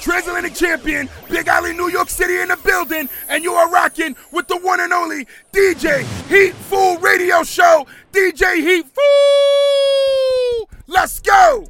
Transatlantic 0.00 0.54
Champion, 0.54 1.08
Big 1.28 1.48
Alley, 1.48 1.74
New 1.74 1.88
York 1.88 2.08
City 2.08 2.40
in 2.40 2.48
the 2.48 2.56
building, 2.64 3.08
and 3.28 3.42
you 3.42 3.52
are 3.52 3.70
rocking 3.70 4.14
with 4.32 4.46
the 4.48 4.58
one 4.58 4.80
and 4.80 4.92
only 4.92 5.26
DJ 5.52 6.04
Heat 6.28 6.54
Fool 6.54 6.98
Radio 6.98 7.42
Show. 7.42 7.86
DJ 8.12 8.56
Heat 8.56 8.86
Fool! 8.86 10.68
Let's 10.86 11.20
go! 11.20 11.64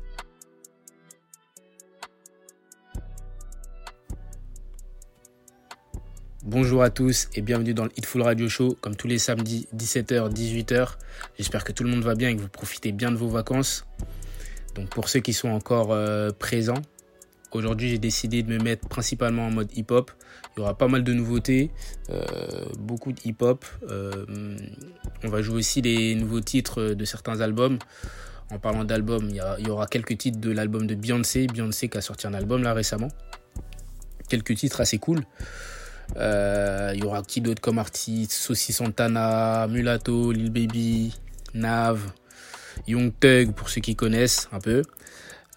Bonjour 6.44 6.82
à 6.82 6.88
tous 6.88 7.28
et 7.34 7.42
bienvenue 7.42 7.74
dans 7.74 7.84
le 7.84 7.90
Hitful 7.96 8.22
Radio 8.22 8.48
Show, 8.48 8.78
comme 8.80 8.96
tous 8.96 9.06
les 9.06 9.18
samedis 9.18 9.68
17h, 9.76 10.32
18h. 10.32 10.96
J'espère 11.36 11.62
que 11.62 11.72
tout 11.72 11.84
le 11.84 11.90
monde 11.90 12.02
va 12.02 12.14
bien 12.14 12.30
et 12.30 12.36
que 12.36 12.40
vous 12.40 12.48
profitez 12.48 12.90
bien 12.90 13.10
de 13.10 13.16
vos 13.16 13.28
vacances. 13.28 13.84
Donc 14.74 14.88
pour 14.88 15.10
ceux 15.10 15.20
qui 15.20 15.34
sont 15.34 15.50
encore 15.50 15.92
euh, 15.92 16.30
présents, 16.30 16.80
aujourd'hui 17.52 17.88
j'ai 17.88 17.98
décidé 17.98 18.42
de 18.42 18.52
me 18.52 18.58
mettre 18.58 18.88
principalement 18.88 19.46
en 19.46 19.50
mode 19.50 19.70
hip-hop. 19.76 20.10
Il 20.56 20.60
y 20.60 20.62
aura 20.62 20.76
pas 20.76 20.88
mal 20.88 21.04
de 21.04 21.12
nouveautés, 21.12 21.70
euh, 22.10 22.22
beaucoup 22.78 23.12
de 23.12 23.20
hip-hop. 23.24 23.64
Euh, 23.90 24.56
on 25.24 25.28
va 25.28 25.42
jouer 25.42 25.56
aussi 25.56 25.80
les 25.82 26.14
nouveaux 26.14 26.40
titres 26.40 26.94
de 26.94 27.04
certains 27.04 27.40
albums. 27.40 27.78
En 28.50 28.58
parlant 28.58 28.84
d'albums, 28.84 29.28
il, 29.28 29.66
y, 29.66 29.70
aura 29.70 29.86
quelques 29.86 30.16
titres 30.16 30.40
de 30.40 30.50
l'album 30.50 30.86
de 30.86 30.94
Beyoncé. 30.94 31.46
Beyoncé 31.46 31.88
qui 31.88 31.98
a 31.98 32.00
sorti 32.00 32.26
un 32.26 32.34
album 32.34 32.62
là 32.62 32.72
récemment. 32.72 33.08
Quelques 34.28 34.56
titres 34.56 34.80
assez 34.80 34.98
cool. 34.98 35.24
Euh, 36.16 36.92
il 36.94 37.00
y 37.00 37.06
aura 37.06 37.22
qui 37.22 37.42
d'autre 37.42 37.60
comme 37.60 37.78
artistes 37.78 38.32
Saucy 38.32 38.72
Santana, 38.72 39.66
Mulatto, 39.68 40.32
Lil 40.32 40.50
Baby, 40.50 41.14
Nav, 41.52 42.00
Young 42.86 43.12
Thug 43.20 43.52
pour 43.52 43.68
ceux 43.68 43.82
qui 43.82 43.94
connaissent 43.94 44.48
un 44.52 44.60
peu. 44.60 44.82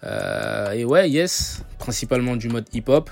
Euh, 0.04 0.72
et 0.72 0.84
ouais, 0.84 1.08
yes, 1.10 1.62
principalement 1.78 2.36
du 2.36 2.48
mode 2.48 2.66
hip-hop. 2.72 3.10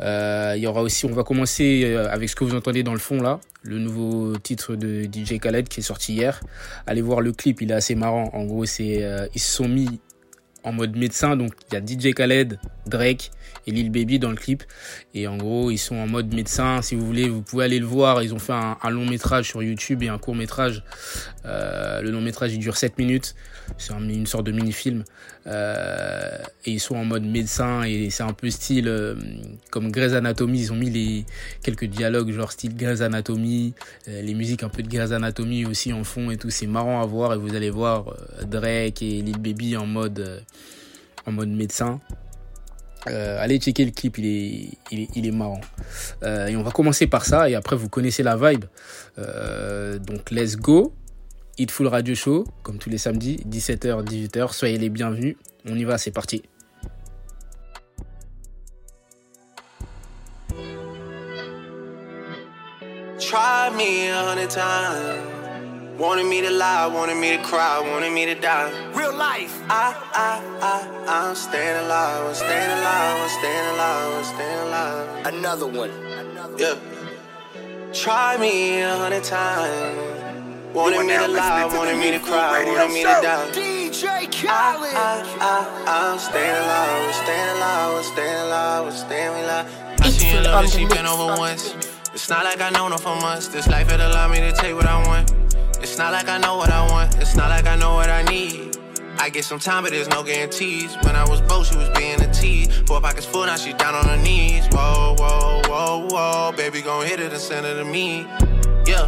Euh, 0.00 0.54
il 0.56 0.62
y 0.62 0.66
aura 0.66 0.82
aussi, 0.82 1.06
on 1.06 1.12
va 1.12 1.22
commencer 1.22 1.94
avec 2.10 2.28
ce 2.28 2.34
que 2.34 2.42
vous 2.42 2.56
entendez 2.56 2.82
dans 2.82 2.92
le 2.92 2.98
fond 2.98 3.22
là, 3.22 3.38
le 3.62 3.78
nouveau 3.78 4.36
titre 4.38 4.74
de 4.74 5.04
DJ 5.04 5.38
Khaled 5.38 5.68
qui 5.68 5.80
est 5.80 5.84
sorti 5.84 6.14
hier. 6.14 6.40
Allez 6.86 7.00
voir 7.02 7.20
le 7.20 7.32
clip, 7.32 7.62
il 7.62 7.70
est 7.70 7.74
assez 7.74 7.94
marrant. 7.94 8.30
En 8.32 8.44
gros, 8.44 8.64
c'est 8.64 9.06
ils 9.34 9.40
se 9.40 9.56
sont 9.56 9.68
mis 9.68 10.00
en 10.64 10.72
mode 10.72 10.96
médecin. 10.96 11.36
Donc 11.36 11.52
il 11.70 11.74
y 11.74 11.76
a 11.76 11.80
DJ 11.80 12.14
Khaled, 12.14 12.58
Drake 12.86 13.30
et 13.66 13.70
Lil 13.70 13.90
Baby 13.90 14.18
dans 14.18 14.30
le 14.30 14.36
clip. 14.36 14.62
Et 15.14 15.26
en 15.26 15.36
gros, 15.36 15.70
ils 15.70 15.78
sont 15.78 15.96
en 15.96 16.06
mode 16.06 16.34
médecin. 16.34 16.82
Si 16.82 16.94
vous 16.94 17.06
voulez, 17.06 17.28
vous 17.28 17.42
pouvez 17.42 17.64
aller 17.64 17.78
le 17.78 17.86
voir. 17.86 18.22
Ils 18.22 18.34
ont 18.34 18.38
fait 18.38 18.52
un, 18.52 18.90
long 18.90 19.06
métrage 19.06 19.48
sur 19.48 19.62
YouTube 19.62 20.02
et 20.02 20.08
un 20.08 20.18
court 20.18 20.34
métrage. 20.34 20.82
Euh, 21.44 22.02
le 22.02 22.10
long 22.10 22.20
métrage, 22.20 22.52
il 22.52 22.58
dure 22.58 22.76
7 22.76 22.98
minutes. 22.98 23.34
C'est 23.78 23.94
une 23.94 24.26
sorte 24.26 24.44
de 24.44 24.52
mini-film. 24.52 25.04
Euh, 25.46 26.38
et 26.64 26.72
ils 26.72 26.80
sont 26.80 26.96
en 26.96 27.04
mode 27.04 27.24
médecin 27.24 27.82
et 27.82 28.08
c'est 28.08 28.22
un 28.22 28.32
peu 28.32 28.48
style 28.48 28.88
euh, 28.88 29.14
comme 29.70 29.90
Grey's 29.90 30.12
Anatomy. 30.14 30.60
Ils 30.60 30.72
ont 30.72 30.76
mis 30.76 30.90
les 30.90 31.26
quelques 31.62 31.84
dialogues 31.84 32.30
genre 32.30 32.52
style 32.52 32.74
Grey's 32.76 33.02
Anatomy, 33.02 33.74
les 34.06 34.34
musiques 34.34 34.62
un 34.62 34.70
peu 34.70 34.82
de 34.82 34.88
Grey's 34.88 35.12
Anatomy 35.12 35.66
aussi 35.66 35.92
en 35.92 36.02
fond 36.02 36.30
et 36.30 36.38
tout. 36.38 36.48
C'est 36.48 36.66
marrant 36.66 37.02
à 37.02 37.06
voir 37.06 37.34
et 37.34 37.36
vous 37.36 37.54
allez 37.54 37.70
voir 37.70 38.16
Drake 38.46 39.02
et 39.02 39.20
Lil 39.20 39.38
Baby 39.38 39.76
en 39.76 39.86
mode 39.86 40.42
en 41.26 41.32
mode 41.32 41.50
médecin. 41.50 42.00
Euh, 43.08 43.38
allez 43.38 43.58
checker 43.58 43.84
le 43.84 43.90
clip, 43.90 44.18
il 44.18 44.26
est, 44.26 45.08
il 45.14 45.26
est, 45.26 45.30
marrant. 45.30 45.60
Euh, 46.22 46.46
et 46.46 46.56
on 46.56 46.62
va 46.62 46.70
commencer 46.70 47.06
par 47.06 47.26
ça, 47.26 47.50
et 47.50 47.54
après 47.54 47.76
vous 47.76 47.88
connaissez 47.88 48.22
la 48.22 48.36
vibe. 48.36 48.64
Euh, 49.18 49.98
donc 49.98 50.30
let's 50.30 50.56
go. 50.56 50.94
Hit 51.58 51.70
Full 51.70 51.86
Radio 51.86 52.14
Show, 52.14 52.44
comme 52.62 52.78
tous 52.78 52.90
les 52.90 52.98
samedis, 52.98 53.40
17h, 53.48 54.04
18h. 54.04 54.52
Soyez 54.52 54.78
les 54.78 54.88
bienvenus. 54.88 55.36
On 55.68 55.76
y 55.76 55.84
va, 55.84 55.98
c'est 55.98 56.10
parti. 56.10 56.42
Wanted 65.98 66.26
me 66.26 66.40
to 66.40 66.50
lie, 66.50 66.88
wanted 66.88 67.18
me 67.18 67.36
to 67.36 67.42
cry, 67.44 67.78
wanted 67.78 68.12
me 68.12 68.26
to 68.26 68.34
die. 68.34 68.68
Real 68.94 69.14
life. 69.14 69.62
I, 69.70 69.94
I, 70.12 70.42
I, 70.60 71.28
I'm 71.28 71.36
staying 71.36 71.84
alive, 71.84 72.26
I'm 72.26 72.34
staying 72.34 72.70
alive, 72.78 73.22
I'm 73.22 73.28
staying 73.38 73.74
alive, 73.74 74.14
I'm 74.14 74.24
staying 74.24 74.60
alive. 74.66 75.26
Another 75.26 75.66
one. 75.68 75.90
Yeah. 76.58 76.74
Try 77.92 78.36
me 78.38 78.80
a 78.80 78.96
hundred 78.96 79.22
times. 79.22 80.74
Wanted 80.74 81.06
me 81.06 81.16
to 81.16 81.28
lie, 81.28 81.64
wanted 81.66 81.96
me 81.98 82.10
to 82.10 82.18
cry, 82.18 82.64
wanted 82.64 82.92
me 82.92 83.02
to 83.02 83.14
die. 83.22 83.50
DJ 83.52 84.26
Khaled. 84.34 84.90
I, 84.92 85.22
I, 85.38 85.84
I, 85.86 86.10
I'm 86.10 86.18
staying 86.18 86.56
alive, 86.56 87.06
I'm 87.06 87.12
staying 87.22 87.56
alive, 87.56 87.96
I'm 87.96 88.02
staying 88.02 88.40
alive, 88.46 88.86
I'm 88.86 88.92
staying 88.92 89.44
alive. 89.44 90.00
I 90.00 90.10
seen 90.10 90.32
your 90.34 90.42
love, 90.42 90.68
she 90.68 90.86
been 90.86 91.06
over 91.06 91.38
once. 91.38 91.72
It's 92.12 92.28
not 92.28 92.42
like 92.42 92.60
I 92.60 92.70
know 92.70 92.88
no 92.88 92.96
for 92.96 93.14
months. 93.14 93.46
This 93.46 93.68
life 93.68 93.92
it 93.92 94.00
allowed 94.00 94.32
me 94.32 94.40
to 94.40 94.52
take 94.52 94.74
what 94.74 94.86
I 94.86 95.06
want. 95.06 95.43
It's 95.84 95.98
not 95.98 96.12
like 96.12 96.30
I 96.30 96.38
know 96.38 96.56
what 96.56 96.70
I 96.70 96.90
want, 96.90 97.14
it's 97.18 97.36
not 97.36 97.50
like 97.50 97.66
I 97.66 97.76
know 97.76 97.92
what 97.92 98.08
I 98.08 98.22
need. 98.22 98.78
I 99.18 99.28
get 99.28 99.44
some 99.44 99.58
time, 99.58 99.82
but 99.82 99.92
there's 99.92 100.08
no 100.08 100.22
guarantees. 100.22 100.96
When 101.02 101.14
I 101.14 101.28
was 101.28 101.42
broke, 101.42 101.66
she 101.66 101.76
was 101.76 101.90
being 101.90 102.18
a 102.22 102.32
tease. 102.32 102.74
Four 102.86 103.02
pockets 103.02 103.26
full, 103.26 103.44
now 103.44 103.56
she 103.56 103.74
down 103.74 103.94
on 103.94 104.06
her 104.06 104.16
knees. 104.16 104.66
Whoa, 104.72 105.14
whoa, 105.18 105.60
whoa, 105.66 106.08
whoa. 106.10 106.52
Baby, 106.56 106.80
gon' 106.80 107.06
hit 107.06 107.20
it 107.20 107.32
and 107.32 107.40
send 107.40 107.66
it 107.66 107.74
to 107.74 107.84
me. 107.84 108.26
Yeah. 108.86 109.06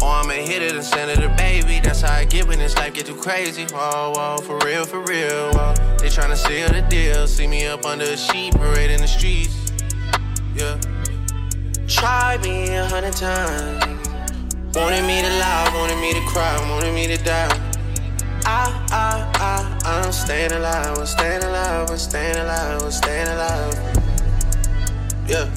Or 0.00 0.08
I'ma 0.08 0.32
hit 0.32 0.62
it 0.62 0.72
and 0.72 0.82
send 0.82 1.10
it 1.10 1.16
to 1.16 1.28
baby. 1.36 1.78
That's 1.80 2.00
how 2.00 2.14
I 2.14 2.24
get 2.24 2.48
when 2.48 2.58
this 2.58 2.74
life 2.76 2.94
get 2.94 3.04
too 3.04 3.14
crazy. 3.14 3.66
Whoa, 3.66 4.14
whoa, 4.16 4.38
for 4.38 4.58
real, 4.66 4.86
for 4.86 5.00
real. 5.00 5.52
Whoa. 5.52 5.74
They 5.98 6.08
tryna 6.08 6.38
seal 6.38 6.68
the 6.68 6.80
deal. 6.88 7.26
See 7.26 7.46
me 7.46 7.66
up 7.66 7.84
under 7.84 8.06
a 8.06 8.16
sheet, 8.16 8.54
parade 8.54 8.90
in 8.90 9.02
the 9.02 9.06
streets. 9.06 9.72
Yeah. 10.54 10.80
Try 11.86 12.38
me 12.38 12.74
a 12.74 12.86
hundred 12.86 13.12
times. 13.12 13.99
Wanted 15.90 16.02
me 16.02 16.12
to 16.12 16.26
cry, 16.26 16.70
wanted 16.70 16.94
me 16.94 17.06
to 17.08 17.16
die. 17.24 17.48
I, 18.44 18.86
I, 18.92 19.28
I, 19.34 20.04
I'm 20.04 20.12
staying 20.12 20.52
alive, 20.52 20.96
I'm 20.96 21.06
staying 21.06 21.42
alive, 21.42 21.90
I'm 21.90 21.98
staying 21.98 22.36
alive, 22.36 22.82
I'm 22.82 22.90
staying 22.92 23.26
alive. 23.26 23.74
Yeah. 25.26 25.50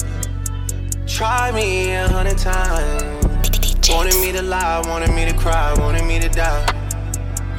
Try 1.06 1.52
me 1.52 1.94
a 1.94 2.08
hundred 2.08 2.38
times. 2.38 3.88
Wanted 3.88 4.14
me 4.16 4.32
to 4.32 4.42
lie, 4.42 4.82
wanted 4.88 5.14
me 5.14 5.24
to 5.24 5.34
cry, 5.38 5.72
wanted 5.78 6.04
me 6.04 6.18
to 6.18 6.28
die. 6.28 6.66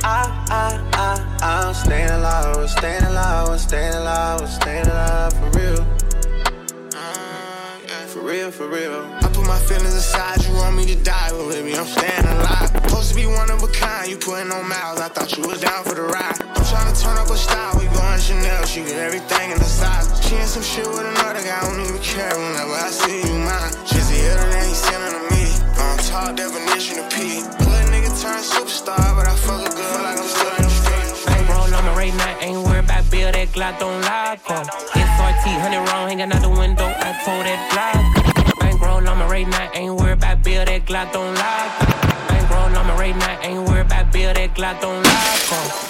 I, 0.03 0.45
I, 0.49 0.89
I, 0.93 1.67
I'm 1.67 1.73
staying 1.73 2.09
alive, 2.09 2.57
I'm 2.57 2.67
staying 2.67 3.03
alive, 3.03 3.49
I'm 3.49 3.57
staying 3.57 3.93
alive, 3.93 4.41
I'm 4.41 4.47
staying 4.47 4.87
alive 4.87 5.33
for 5.33 5.59
real. 5.59 5.87
Uh. 6.93 8.07
For 8.07 8.19
real, 8.19 8.51
for 8.51 8.67
real 8.67 9.34
put 9.45 9.53
my 9.53 9.59
feelings 9.59 9.93
aside, 9.93 10.43
you 10.45 10.53
want 10.55 10.75
me 10.75 10.85
to 10.85 10.95
die, 11.03 11.29
but 11.29 11.49
baby, 11.49 11.77
I'm 11.77 11.85
staying 11.85 12.25
alive. 12.25 12.69
Supposed 12.89 13.09
to 13.09 13.15
be 13.15 13.25
one 13.25 13.49
of 13.49 13.61
a 13.61 13.67
kind, 13.67 14.09
you 14.09 14.17
putting 14.17 14.51
on 14.51 14.67
miles, 14.67 14.99
I 14.99 15.09
thought 15.09 15.37
you 15.37 15.47
was 15.47 15.61
down 15.61 15.83
for 15.83 15.93
the 15.93 16.01
ride. 16.01 16.41
I'm 16.41 16.65
trying 16.65 16.89
to 16.93 16.95
turn 16.99 17.17
up 17.17 17.29
a 17.29 17.37
style, 17.37 17.77
we 17.77 17.85
going 17.93 18.19
Chanel, 18.19 18.65
she 18.65 18.81
get 18.81 18.97
everything 18.97 19.51
in 19.51 19.57
the 19.57 19.69
size. 19.69 20.09
She 20.25 20.35
in 20.35 20.47
some 20.47 20.63
shit 20.63 20.87
with 20.87 21.05
another 21.05 21.43
guy, 21.45 21.61
I 21.61 21.69
don't 21.69 21.81
even 21.81 22.01
care 22.01 22.33
whenever 22.33 22.73
I 22.73 22.89
see 22.89 23.21
you 23.21 23.37
mine. 23.45 23.71
She's 23.85 24.07
the 24.09 24.19
other 24.33 24.49
than 24.49 24.65
he's 24.65 24.81
sending 24.81 25.13
to 25.13 25.21
me, 25.29 25.45
on 25.77 25.97
top 26.09 26.35
definition 26.35 26.99
of 26.99 27.07
P. 27.13 27.45
Little 27.45 27.89
nigga 27.93 28.11
turn 28.17 28.41
superstar, 28.41 29.05
but 29.13 29.29
I 29.29 29.35
fuck 29.45 29.61
a 29.61 29.69
good 29.69 29.99
like 30.01 30.17
I'm 30.17 30.25
still 30.25 30.55
in 30.57 30.63
the 30.65 30.73
street. 30.73 31.37
Ain't 31.37 31.49
roll 31.49 31.69
on 31.69 31.85
my 31.85 31.93
right 31.93 32.15
now, 32.17 32.33
ain't 32.41 32.61
worried 32.65 32.85
about 32.85 33.05
bill, 33.11 33.31
that 33.31 33.47
Glock 33.53 33.77
don't 33.77 34.01
lie, 34.01 34.39
on. 34.49 34.65
SRT, 34.65 35.45
100 35.53 35.85
wrong, 35.85 36.09
hanging 36.09 36.31
out 36.33 36.41
the 36.41 36.49
window, 36.49 36.89
I 36.89 37.13
told 37.21 37.45
that 37.45 37.61
roll 37.77 38.24
on 39.15 39.19
my 39.19 39.31
right 39.31 39.47
now, 39.47 39.71
ain't 39.73 39.95
worried 39.95 40.13
about 40.13 40.43
bill, 40.43 40.65
that 40.65 40.85
Glock 40.85 41.11
don't 41.13 41.33
lie. 41.35 41.71
Bankroll 42.27 42.75
on 42.77 42.87
my 42.87 42.95
right 42.99 43.15
now, 43.15 43.41
ain't 43.41 43.67
worried 43.67 43.85
about 43.85 44.11
bill, 44.11 44.33
that 44.33 44.53
Glock 44.55 44.81
don't 44.81 45.03
lie. 45.03 45.35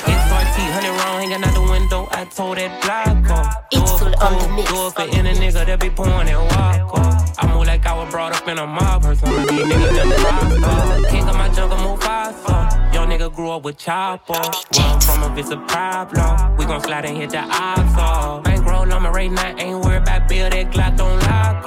SRT, 0.05 0.57
100 0.57 0.89
wrong, 0.89 1.21
hanging 1.21 1.43
out 1.43 1.53
the 1.53 1.61
window, 1.61 2.07
I 2.11 2.25
told 2.25 2.57
that 2.57 2.81
Glock 2.83 3.29
on. 3.29 3.45
It's 3.71 3.91
full 3.97 4.13
on 4.21 4.33
the. 4.39 4.63
Do 4.65 4.87
it 4.87 4.93
for 4.93 5.01
any 5.17 5.33
nigga 5.39 5.65
that 5.65 5.79
be 5.79 5.89
pouring 5.89 6.27
that 6.27 6.37
walk 6.37 6.99
on. 6.99 7.15
I 7.37 7.53
move 7.53 7.67
like 7.67 7.85
I 7.85 7.93
was 7.93 8.11
brought 8.11 8.33
up 8.33 8.47
in 8.47 8.57
a 8.57 8.67
mob, 8.67 9.01
person. 9.03 9.29
These 9.29 9.65
niggas 9.69 9.95
just 9.95 10.23
rock 10.23 11.09
King 11.09 11.27
of 11.27 11.35
my 11.35 11.49
jungle, 11.49 11.77
move 11.79 12.01
fast, 12.01 12.93
Young 12.93 13.09
nigga 13.09 13.33
grew 13.33 13.51
up 13.51 13.63
with 13.63 13.77
chopper. 13.77 14.33
Run 14.33 15.01
from 15.01 15.23
a 15.23 15.35
it's 15.37 15.49
a 15.49 15.57
problem. 15.57 16.57
We 16.57 16.65
gon' 16.65 16.81
slide 16.81 17.05
and 17.05 17.17
hit 17.17 17.31
the 17.31 17.39
ops 17.39 17.97
off. 17.97 18.43
Bankroll 18.43 18.91
on 18.93 19.01
my 19.01 19.09
right 19.09 19.31
now, 19.31 19.55
ain't 19.57 19.83
worried 19.83 20.03
about 20.03 20.29
bill, 20.29 20.49
that 20.49 20.71
Glock 20.71 20.97
don't 20.97 21.19
lie. 21.21 21.64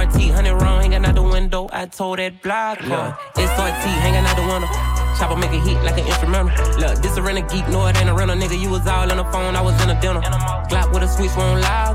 SRT, 0.00 0.28
100 0.28 0.54
round 0.54 0.82
hanging 0.82 1.04
out 1.04 1.14
the 1.14 1.22
window. 1.22 1.68
I 1.70 1.84
told 1.84 2.20
that 2.20 2.42
block, 2.42 2.80
yeah. 2.80 3.16
SRT 3.34 3.84
hanging 4.00 4.24
out 4.24 4.34
the 4.34 4.46
window. 4.46 5.09
Chopper 5.20 5.36
make 5.36 5.52
a 5.52 5.60
hit 5.60 5.76
like 5.84 5.98
an 6.00 6.06
instrumental. 6.06 6.48
Look, 6.80 6.96
this 7.04 7.16
a 7.18 7.22
rental 7.22 7.44
geek, 7.52 7.68
no, 7.68 7.86
it 7.86 7.96
ain't 8.00 8.08
a 8.08 8.14
rental 8.14 8.36
nigga. 8.36 8.58
You 8.58 8.70
was 8.70 8.86
all 8.86 9.10
in 9.10 9.18
the 9.18 9.24
phone, 9.24 9.54
I 9.54 9.60
was 9.60 9.76
in 9.82 9.90
a 9.90 10.00
dinner. 10.00 10.22
Glock 10.70 10.92
with 10.94 11.02
a 11.02 11.08
switch, 11.08 11.36
won't 11.36 11.60
lie, 11.60 11.92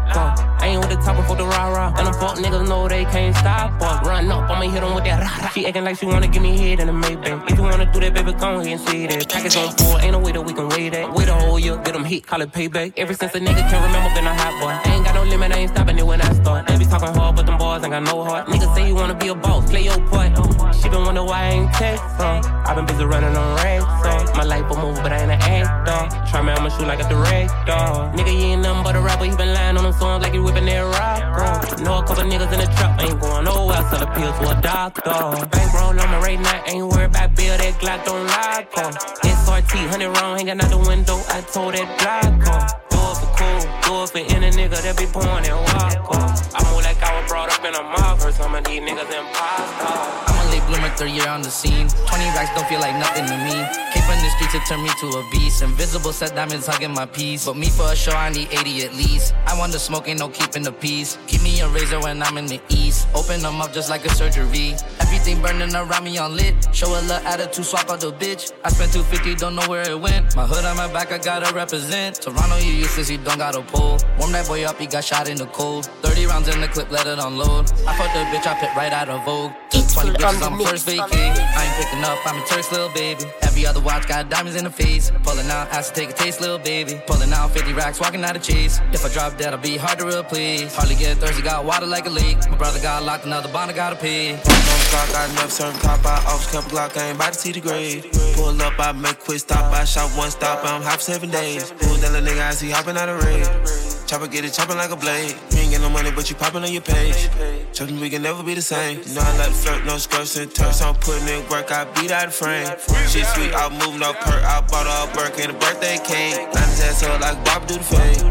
I 0.62 0.68
ain't 0.68 0.80
with 0.80 0.90
the 0.90 0.98
top 0.98 1.18
for 1.26 1.36
the 1.36 1.46
rah 1.46 1.70
rah. 1.70 1.94
And 1.98 2.06
the 2.08 2.14
fuck 2.14 2.38
niggas 2.38 2.68
know 2.70 2.88
they 2.88 3.06
can't 3.06 3.36
stop 3.36 3.82
us. 3.82 4.06
Run 4.06 4.30
up, 4.32 4.50
I'ma 4.50 4.70
hit 4.70 4.82
them 4.82 4.94
with 4.94 5.06
that 5.06 5.20
rah 5.26 5.38
rah. 5.42 5.50
She 5.50 5.66
acting 5.66 5.84
like 5.84 5.98
she 5.98 6.06
wanna 6.06 6.28
give 6.28 6.44
me 6.44 6.56
head 6.56 6.80
in 6.80 6.88
the 6.88 6.94
Maybach. 6.94 7.50
If 7.50 7.58
you 7.58 7.64
wanna 7.64 7.92
do 7.92 8.00
that, 8.00 8.14
baby, 8.14 8.34
come 8.34 8.62
here 8.62 8.78
and 8.78 8.82
see 8.88 9.08
that. 9.08 9.28
Package 9.28 9.58
on 9.58 9.76
four, 9.78 10.00
ain't 10.02 10.12
no 10.12 10.20
way 10.20 10.32
that 10.32 10.42
we 10.42 10.54
can 10.54 10.70
wait 10.70 10.90
that. 10.94 11.12
Wait 11.14 11.28
a 11.28 11.34
whole 11.34 11.58
year, 11.58 11.78
get 11.78 11.94
them 11.94 12.06
hit, 12.06 12.28
call 12.28 12.42
it 12.42 12.52
payback. 12.52 12.94
Ever 12.96 13.14
since 13.16 13.34
a 13.34 13.40
nigga 13.40 13.64
can 13.70 13.82
remember, 13.82 14.14
been 14.14 14.28
a 14.28 14.36
hot 14.36 14.54
boy. 14.62 14.92
Ain't 14.92 15.04
got 15.04 15.16
no 15.16 15.24
limit, 15.24 15.52
I 15.52 15.60
ain't 15.60 15.72
stopping 15.72 15.98
it 15.98 16.06
when 16.06 16.22
I 16.22 16.32
start. 16.34 16.68
They 16.68 16.78
be 16.78 16.86
talking 16.86 17.14
hard, 17.14 17.36
but 17.36 17.48
them 17.48 17.58
boys 17.58 17.82
ain't 17.84 17.92
got 17.92 18.04
no 18.04 18.24
heart. 18.24 18.48
Niggas 18.48 18.76
say 18.76 18.88
you 18.88 18.94
wanna 18.94 19.16
be 19.16 19.30
a 19.30 19.36
boss, 19.36 19.68
play 19.70 19.84
your 19.84 20.00
part. 20.10 20.32
She 20.76 20.90
been 20.90 21.04
wonder 21.04 21.24
why 21.24 21.40
I 21.42 21.50
ain't 21.50 21.74
text 21.74 22.04
her. 22.22 22.42
I 22.68 22.74
been 22.76 22.86
busy 22.86 23.06
running 23.16 23.38
on 23.38 23.56
racks, 23.64 23.88
so 24.04 24.12
my 24.36 24.44
life 24.44 24.68
a 24.70 24.76
move, 24.76 25.00
but 25.02 25.12
I 25.12 25.20
ain't 25.24 25.32
an 25.32 25.40
actor. 25.40 26.02
Try 26.30 26.42
me 26.44 26.52
my 26.60 26.70
shoe 26.70 26.86
like 26.86 27.00
a 27.00 27.08
director. 27.08 27.84
Nigga, 28.16 28.34
you 28.40 28.48
ain't 28.52 28.62
nothing 28.62 28.84
but 28.84 28.96
a 28.96 29.02
rapper, 29.02 29.26
he 29.26 29.36
been 29.36 29.54
lying 29.54 29.78
on 29.78 29.84
them 29.84 29.94
songs 29.94 30.24
like 30.24 30.34
he 30.34 30.40
whipping 30.40 30.66
that 30.66 30.84
rock. 30.84 31.80
Know 31.80 32.00
a 32.00 32.04
couple 32.04 32.24
niggas 32.24 32.52
in 32.52 32.60
the 32.60 32.70
trap, 32.76 33.00
ain't 33.02 33.20
going 33.22 33.46
nowhere, 33.46 33.84
sell 33.90 34.00
the 34.04 34.10
pills 34.16 34.36
to 34.40 34.46
a 34.52 34.56
doctor. 34.62 35.16
Bankroll 35.48 35.96
on 35.96 36.10
my 36.12 36.20
right 36.20 36.40
now, 36.40 36.64
ain't 36.68 36.88
worried 36.88 37.12
about 37.12 37.36
bill, 37.36 37.58
that 37.58 37.74
Glock 37.80 38.04
don't 38.04 38.28
lie, 38.28 38.68
on. 38.84 38.92
SRT, 39.24 39.74
100 39.96 40.10
round, 40.18 40.40
hanging 40.40 40.60
out 40.60 40.70
the 40.70 40.78
window, 40.78 41.18
I 41.30 41.40
told 41.54 41.74
that 41.76 41.88
Glock 42.00 42.76
for 43.16 43.32
cool, 43.40 43.62
do 43.86 43.92
it 44.04 44.10
for 44.12 44.24
any 44.36 44.50
nigga 44.52 44.82
that 44.84 44.98
be 44.98 45.06
pouring 45.08 45.48
and 45.48 45.62
walk 45.72 46.04
on. 46.20 46.28
I 46.52 46.60
move 46.68 46.84
like 46.84 47.00
I 47.00 47.12
was 47.16 47.32
brought 47.32 47.50
up 47.50 47.64
in 47.64 47.74
a 47.76 47.84
mob, 47.84 48.20
for 48.20 48.32
some 48.32 48.56
of 48.56 48.64
these 48.66 48.82
niggas 48.82 49.08
imposters 49.08 50.35
bloomer, 50.68 50.90
third 50.90 51.12
year 51.12 51.28
on 51.28 51.42
the 51.42 51.50
scene. 51.50 51.88
20 51.88 52.26
racks 52.36 52.54
don't 52.56 52.68
feel 52.68 52.80
like 52.80 52.96
nothing 52.96 53.26
to 53.26 53.38
me. 53.38 53.56
Came 53.94 54.04
from 54.04 54.20
the 54.22 54.30
streets, 54.36 54.56
it 54.56 54.66
turned 54.68 54.84
me 54.84 54.90
to 55.00 55.08
a 55.18 55.30
beast. 55.32 55.62
Invisible 55.62 56.12
set 56.12 56.36
diamonds 56.36 56.68
hugging 56.68 56.94
my 56.94 57.06
piece. 57.06 57.46
But 57.46 57.58
me 57.58 57.70
for 57.70 57.92
a 57.92 57.96
show, 57.96 58.12
I 58.12 58.30
need 58.30 58.50
80 58.52 58.86
at 58.86 58.94
least. 58.96 59.34
I 59.46 59.58
want 59.58 59.72
the 59.72 59.80
smoke, 59.80 60.08
ain't 60.08 60.20
no 60.20 60.30
keeping 60.30 60.64
the 60.64 60.72
peace. 60.72 61.18
Keep 61.28 61.44
me 61.44 61.60
a 61.62 61.68
razor 61.70 62.00
when 62.00 62.22
I'm 62.22 62.38
in 62.38 62.48
the 62.48 62.60
east. 62.70 63.08
Open 63.16 63.42
them 63.42 63.62
up 63.62 63.74
just 63.74 63.90
like 63.90 64.06
a 64.06 64.10
surgery. 64.10 64.76
Everything 65.00 65.42
burning 65.42 65.74
around 65.74 66.04
me 66.04 66.18
on 66.18 66.36
lit. 66.36 66.56
Show 66.74 66.88
a 66.88 67.02
little 67.02 67.26
attitude, 67.28 67.66
swap 67.66 67.90
out 67.90 68.02
the 68.02 68.12
bitch. 68.12 68.52
I 68.64 68.70
spent 68.70 68.94
250, 68.94 69.36
don't 69.36 69.56
know 69.56 69.68
where 69.68 69.90
it 69.90 70.00
went. 70.00 70.36
My 70.36 70.46
hood 70.46 70.66
on 70.66 70.78
my 70.78 70.92
back, 70.92 71.12
I 71.12 71.18
gotta 71.18 71.54
represent. 71.54 72.22
Toronto, 72.22 72.58
you 72.58 72.74
useless, 72.74 73.10
you 73.10 73.18
don't 73.18 73.38
got 73.38 73.56
a 73.56 73.62
pull. 73.62 73.98
Warm 74.20 74.32
that 74.32 74.48
boy 74.48 74.64
up, 74.66 74.80
he 74.80 74.88
got 74.88 75.04
shot 75.04 75.30
in 75.30 75.38
the 75.38 75.46
cold. 75.48 75.86
30 76.02 76.26
rounds 76.26 76.48
in 76.48 76.60
the 76.62 76.68
clip, 76.68 76.92
let 76.92 77.08
it 77.08 77.20
unload. 77.20 77.72
I 77.88 77.98
fucked 77.98 78.14
the 78.14 78.24
bitch, 78.32 78.48
I 78.48 78.60
pit 78.60 78.70
right 78.76 78.92
out 78.92 79.10
of 79.10 79.24
Vogue. 79.26 79.52
20 79.96 80.10
bitches 80.12 80.46
on 80.46 80.55
first 80.64 80.88
vacay. 80.88 81.34
I 81.58 81.66
ain't 81.66 81.76
picking 81.76 82.04
up, 82.04 82.20
I'm 82.26 82.42
a 82.42 82.46
Turks, 82.46 82.72
little 82.72 82.90
baby. 82.90 83.24
Every 83.42 83.66
other 83.66 83.82
watch 83.82 84.08
got 84.08 84.30
diamonds 84.30 84.58
in 84.58 84.64
the 84.64 84.70
face. 84.70 85.12
Pulling 85.24 85.50
out, 85.50 85.72
ask 85.72 85.94
to 85.94 86.00
take 86.00 86.10
a 86.12 86.14
taste, 86.14 86.42
little 86.42 86.60
baby. 86.60 87.02
Pulling 87.08 87.34
out 87.34 87.52
50 87.52 87.74
racks, 87.74 88.00
walking 88.00 88.24
out 88.24 88.36
of 88.36 88.44
chase. 88.44 88.80
If 88.94 89.06
I 89.06 89.10
drop 89.10 89.38
dead, 89.38 89.54
I'll 89.54 89.60
be 89.60 89.78
hard 89.78 90.00
to 90.00 90.08
replace. 90.08 90.76
Hardly 90.76 90.96
get 90.96 91.18
thirsty, 91.18 91.42
got 91.42 91.66
water 91.66 91.86
like 91.86 92.06
a 92.06 92.10
leak. 92.10 92.38
My 92.50 92.58
brother 92.58 92.80
got 92.80 93.04
locked, 93.04 93.26
another 93.26 93.52
bond, 93.52 93.72
I 93.72 93.74
gotta 93.74 93.96
pay. 93.96 94.34
On 94.34 94.38
the 94.38 94.88
clock, 94.90 95.10
I 95.16 95.28
never 95.36 95.50
certain 95.50 95.80
cop, 95.80 96.06
I 96.06 96.18
off 96.32 96.52
couple 96.52 96.72
Glock, 96.72 96.98
I 96.98 97.08
ain't 97.08 97.16
about 97.16 97.34
to 97.34 97.40
see 97.40 97.52
the 97.52 97.62
grade. 97.62 98.06
Pull 98.36 98.62
up, 98.62 98.80
I 98.80 98.92
make 98.92 99.20
quick 99.20 99.40
stop, 99.40 99.74
I 99.74 99.86
shot 99.86 100.10
one 100.18 100.32
stop, 100.32 100.64
I'm 100.64 100.82
hop 100.82 101.00
seven 101.02 101.30
days. 101.30 101.72
Who's 101.72 102.02
that 102.02 102.12
little 102.12 102.28
nigga 102.28 102.48
I 102.48 102.52
see 102.52 102.70
hopping 102.70 102.98
out 102.98 103.10
of 103.10 103.24
raid? 103.24 103.85
Chopper 104.08 104.28
get 104.28 104.46
it 104.46 104.54
chopping 104.54 104.78
like 104.78 104.92
a 104.92 104.96
blade. 104.96 105.36
You 105.50 105.58
ain't 105.60 105.72
get 105.72 105.82
no 105.82 105.90
money, 105.90 106.12
but 106.12 106.30
you 106.30 106.36
popping 106.36 106.64
on 106.64 106.72
your 106.72 106.84
page. 106.84 107.28
Chopping, 107.74 108.00
we 108.00 108.10
can 108.10 108.22
never 108.22 108.44
be 108.44 108.54
the 108.54 108.62
same. 108.62 109.02
You 109.02 109.16
know 109.16 109.22
I 109.22 109.38
like 109.38 109.48
to 109.48 109.54
flirt, 109.54 109.86
no 109.86 109.98
skirts 109.98 110.38
and 110.38 110.54
turks. 110.54 110.82
I'm 110.82 110.94
putting 110.96 111.28
in 111.28 111.42
work, 111.50 111.72
I 111.72 111.86
beat 111.96 112.12
out 112.12 112.28
the 112.28 112.32
frame. 112.32 112.68
Shit 113.10 113.26
sweet, 113.34 113.54
I 113.54 113.68
move 113.70 114.00
no 114.00 114.14
perk. 114.14 114.44
I 114.44 114.62
bought 114.62 114.86
a 114.86 115.12
Burke 115.16 115.40
and 115.40 115.52
a 115.52 115.58
birthday 115.58 115.98
cake. 116.06 116.38
Line 116.54 116.70
his 116.70 116.82
ass 116.82 117.04
up 117.04 117.20
like 117.20 117.44
Bob 117.46 117.66
do 117.68 117.76
the 117.76 117.84
fade. 117.84 118.22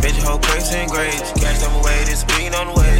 Bitch, 0.00 0.16
whole 0.24 0.38
crates 0.38 0.72
and 0.72 0.90
grades. 0.90 1.32
Cash 1.36 1.60
them 1.60 1.74
away, 1.76 2.04
this 2.04 2.24
being 2.24 2.54
on 2.54 2.68
the 2.68 2.80
way. 2.80 2.90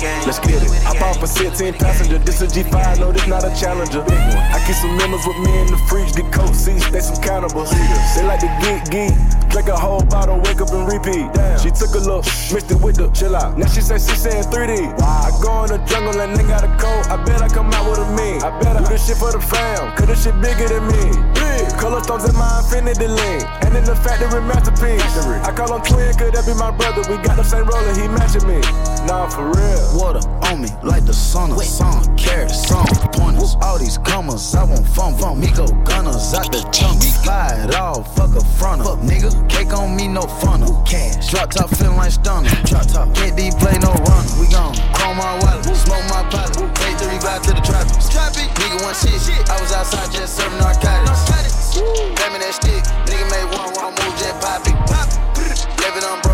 Let's 0.00 0.38
get 0.40 0.62
it. 0.62 0.70
I 0.86 0.98
bought 0.98 1.22
a 1.22 1.26
16 1.26 1.74
passenger. 1.74 2.18
This 2.18 2.40
a 2.40 2.46
G5, 2.46 3.00
no, 3.00 3.12
this 3.12 3.26
not 3.26 3.44
a 3.44 3.52
challenger. 3.54 4.00
I 4.00 4.62
keep 4.66 4.76
some 4.76 4.96
members 4.96 5.26
with 5.26 5.36
me 5.38 5.52
in 5.60 5.66
the 5.66 5.76
fridge, 5.88 6.14
get 6.14 6.32
coat 6.32 6.54
seats, 6.54 6.88
they 6.90 7.00
some 7.00 7.22
cannibals. 7.22 7.70
They 7.70 8.24
like 8.24 8.40
to 8.40 8.48
geek, 8.64 8.84
geek. 8.88 9.14
Drink 9.50 9.68
a 9.68 9.76
whole 9.76 10.02
bottle, 10.04 10.40
wake 10.40 10.60
up 10.60 10.70
and 10.72 10.86
repeat. 10.86 11.28
She 11.60 11.70
took 11.70 11.92
a 11.94 12.00
look, 12.00 12.24
mixed 12.48 12.70
it 12.70 12.80
with 12.80 12.96
the 12.96 13.10
chill 13.10 13.36
out. 13.36 13.58
Now 13.58 13.66
she 13.66 13.80
say 13.80 13.98
she 13.98 14.16
saying 14.16 14.44
3D. 14.44 15.00
I 15.02 15.30
go 15.42 15.64
in 15.64 15.74
the 15.74 15.78
jungle 15.84 16.18
and 16.20 16.36
they 16.36 16.44
got 16.44 16.64
a 16.64 16.70
coat. 16.80 17.10
I 17.10 17.22
bet 17.24 17.42
I 17.42 17.48
come 17.48 17.68
out 17.74 17.84
with 17.90 17.98
a 17.98 18.08
me. 18.16 18.38
I 18.40 18.48
bet 18.60 18.76
I 18.76 18.80
do 18.80 18.88
this 18.88 19.06
shit 19.06 19.18
for 19.18 19.32
the 19.32 19.40
fam, 19.40 19.94
cause 19.96 20.06
this 20.06 20.24
shit 20.24 20.40
bigger 20.40 20.68
than 20.68 20.86
me. 20.88 21.12
Color 21.76 22.02
stones 22.04 22.28
in 22.28 22.36
my 22.36 22.60
infinity 22.62 23.08
lane. 23.08 23.42
And 23.62 23.76
in 23.76 23.84
the 23.84 23.96
factory 23.96 24.40
masterpiece. 24.40 25.02
I 25.44 25.52
call 25.52 25.74
him 25.74 25.82
twin, 25.82 26.14
could 26.14 26.32
that 26.34 26.46
be 26.46 26.54
my 26.54 26.70
brother? 26.70 27.02
We 27.10 27.20
got 27.22 27.36
the 27.36 27.44
same 27.44 27.66
roller, 27.66 27.92
he 27.96 28.06
matching 28.06 28.46
me. 28.46 28.60
Nah, 29.08 29.28
for 29.28 29.48
real. 29.50 29.89
Water 29.92 30.22
on 30.46 30.62
me 30.62 30.68
like 30.82 31.04
the 31.04 31.12
sun 31.12 31.50
of 31.52 31.62
sun. 31.62 32.16
Carrots, 32.16 32.68
some 32.68 32.86
pointers. 33.12 33.56
All 33.62 33.78
these 33.78 33.98
commas, 33.98 34.54
I 34.54 34.64
want 34.64 34.86
fun 34.86 35.16
from 35.18 35.40
me. 35.40 35.50
Go 35.50 35.66
gunners 35.82 36.34
out 36.34 36.50
the 36.52 36.62
chunk. 36.70 37.02
Fly 37.24 37.66
it 37.66 37.74
all, 37.74 38.02
fuck 38.02 38.30
a 38.36 38.44
fronter. 38.58 38.84
Fuck 38.84 39.00
nigga, 39.00 39.30
cake 39.48 39.72
on 39.74 39.96
me, 39.96 40.06
no 40.06 40.22
funnel. 40.22 40.82
Cash. 40.86 41.30
Drop 41.30 41.50
top 41.50 41.70
feeling 41.70 41.96
like 41.96 42.12
stunner. 42.12 42.48
Drop 42.64 42.86
top. 42.86 43.14
Can't 43.14 43.36
D 43.36 43.50
play 43.58 43.78
no 43.82 43.90
runner. 44.06 44.30
We 44.38 44.46
gon' 44.46 44.74
call 44.94 45.14
my 45.14 45.34
wallet, 45.42 45.66
smoke 45.74 46.06
my 46.06 46.22
pilot. 46.30 46.54
Take 46.76 46.96
three 46.98 47.18
glide 47.18 47.42
to 47.44 47.52
the 47.52 47.62
traffic. 47.62 47.98
Nigga 48.62 48.78
one 48.82 48.94
shit. 48.94 49.50
I 49.50 49.60
was 49.60 49.72
outside 49.72 50.12
just 50.12 50.36
serving 50.36 50.58
narcotics. 50.58 51.80
Me 52.30 52.38
that 52.38 52.54
stick. 52.54 52.84
Nigga 53.10 53.26
made 53.26 53.48
one, 53.58 53.74
one 53.74 53.90
move, 53.98 54.14
jet 54.22 54.38
poppy. 54.38 54.70
Leave 55.82 55.96
it 55.96 56.04
on 56.04 56.20
broke 56.20 56.20
with 56.20 56.24
the 56.24 56.29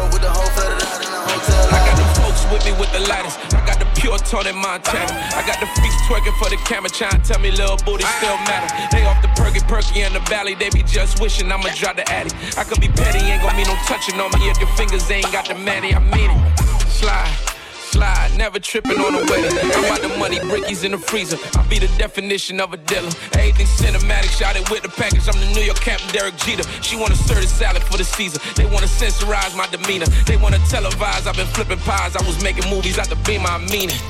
with 2.56 2.64
me 2.64 2.73
with 2.81 2.91
the 2.93 3.00
lighters. 3.08 3.37
I 3.53 3.61
got 3.67 3.79
the 3.79 3.88
pure 4.00 4.17
tone 4.19 4.47
in 4.47 4.56
Montana. 4.56 5.12
I 5.37 5.44
got 5.47 5.61
the 5.61 5.69
freaks 5.76 5.97
twerking 6.08 6.37
for 6.41 6.49
the 6.49 6.56
camera, 6.64 6.88
trying 6.88 7.12
to 7.12 7.20
tell 7.20 7.41
me 7.41 7.50
little 7.50 7.76
booty 7.85 8.05
still 8.17 8.37
matter. 8.49 8.73
They 8.91 9.05
off 9.05 9.20
the 9.20 9.29
perky 9.37 9.61
perky 9.61 10.03
in 10.03 10.12
the 10.12 10.20
valley, 10.20 10.55
they 10.55 10.70
be 10.70 10.82
just 10.82 11.20
wishing 11.20 11.53
I'ma 11.53 11.69
drop 11.75 11.97
the 11.97 12.08
addy. 12.08 12.31
I 12.56 12.64
could 12.64 12.81
be 12.81 12.88
petty, 12.88 13.19
ain't 13.19 13.43
gonna 13.43 13.56
be 13.56 13.64
no 13.64 13.76
touching 13.85 14.19
on 14.20 14.31
me 14.38 14.49
if 14.49 14.58
your 14.58 14.73
fingers 14.76 15.11
ain't 15.11 15.31
got 15.32 15.47
the 15.49 15.55
manny. 15.55 15.94
I 15.94 16.00
mean 16.00 16.31
it. 16.31 16.58
Slide 16.88 17.56
slide, 17.97 18.37
never 18.37 18.59
tripping 18.59 19.01
on 19.01 19.13
the 19.13 19.25
weather. 19.31 19.49
I 19.49 19.81
got 19.89 20.01
the 20.03 20.13
money 20.19 20.39
brickies 20.39 20.85
in 20.85 20.93
the 20.93 20.99
freezer. 20.99 21.39
I 21.59 21.67
be 21.69 21.79
the 21.79 21.91
definition 21.99 22.61
of 22.61 22.73
a 22.73 22.77
dealer. 22.77 23.11
Everything 23.33 23.67
cinematic, 23.67 24.31
shot 24.38 24.57
it 24.57 24.69
with 24.71 24.83
the 24.83 24.88
package. 24.88 25.26
I'm 25.29 25.38
the 25.41 25.50
New 25.55 25.65
York 25.65 25.81
Captain 25.81 26.09
Derek 26.12 26.37
Jeter. 26.37 26.65
She 26.83 26.97
wanna 26.97 27.17
serve 27.17 27.43
the 27.43 27.49
salad 27.49 27.83
for 27.83 27.97
the 27.97 28.05
season. 28.05 28.41
They 28.55 28.67
wanna 28.67 28.88
censorize 28.88 29.57
my 29.57 29.67
demeanor. 29.69 30.07
They 30.26 30.37
wanna 30.37 30.59
televise. 30.69 31.26
I've 31.26 31.37
been 31.37 31.53
flipping 31.57 31.79
pies. 31.79 32.17
I 32.17 32.23
was 32.26 32.43
making 32.43 32.69
movies 32.69 32.99
out 32.99 33.09
the 33.09 33.17
beam. 33.26 33.47
I 33.47 33.59
mean 33.59 33.91
it. 33.91 34.00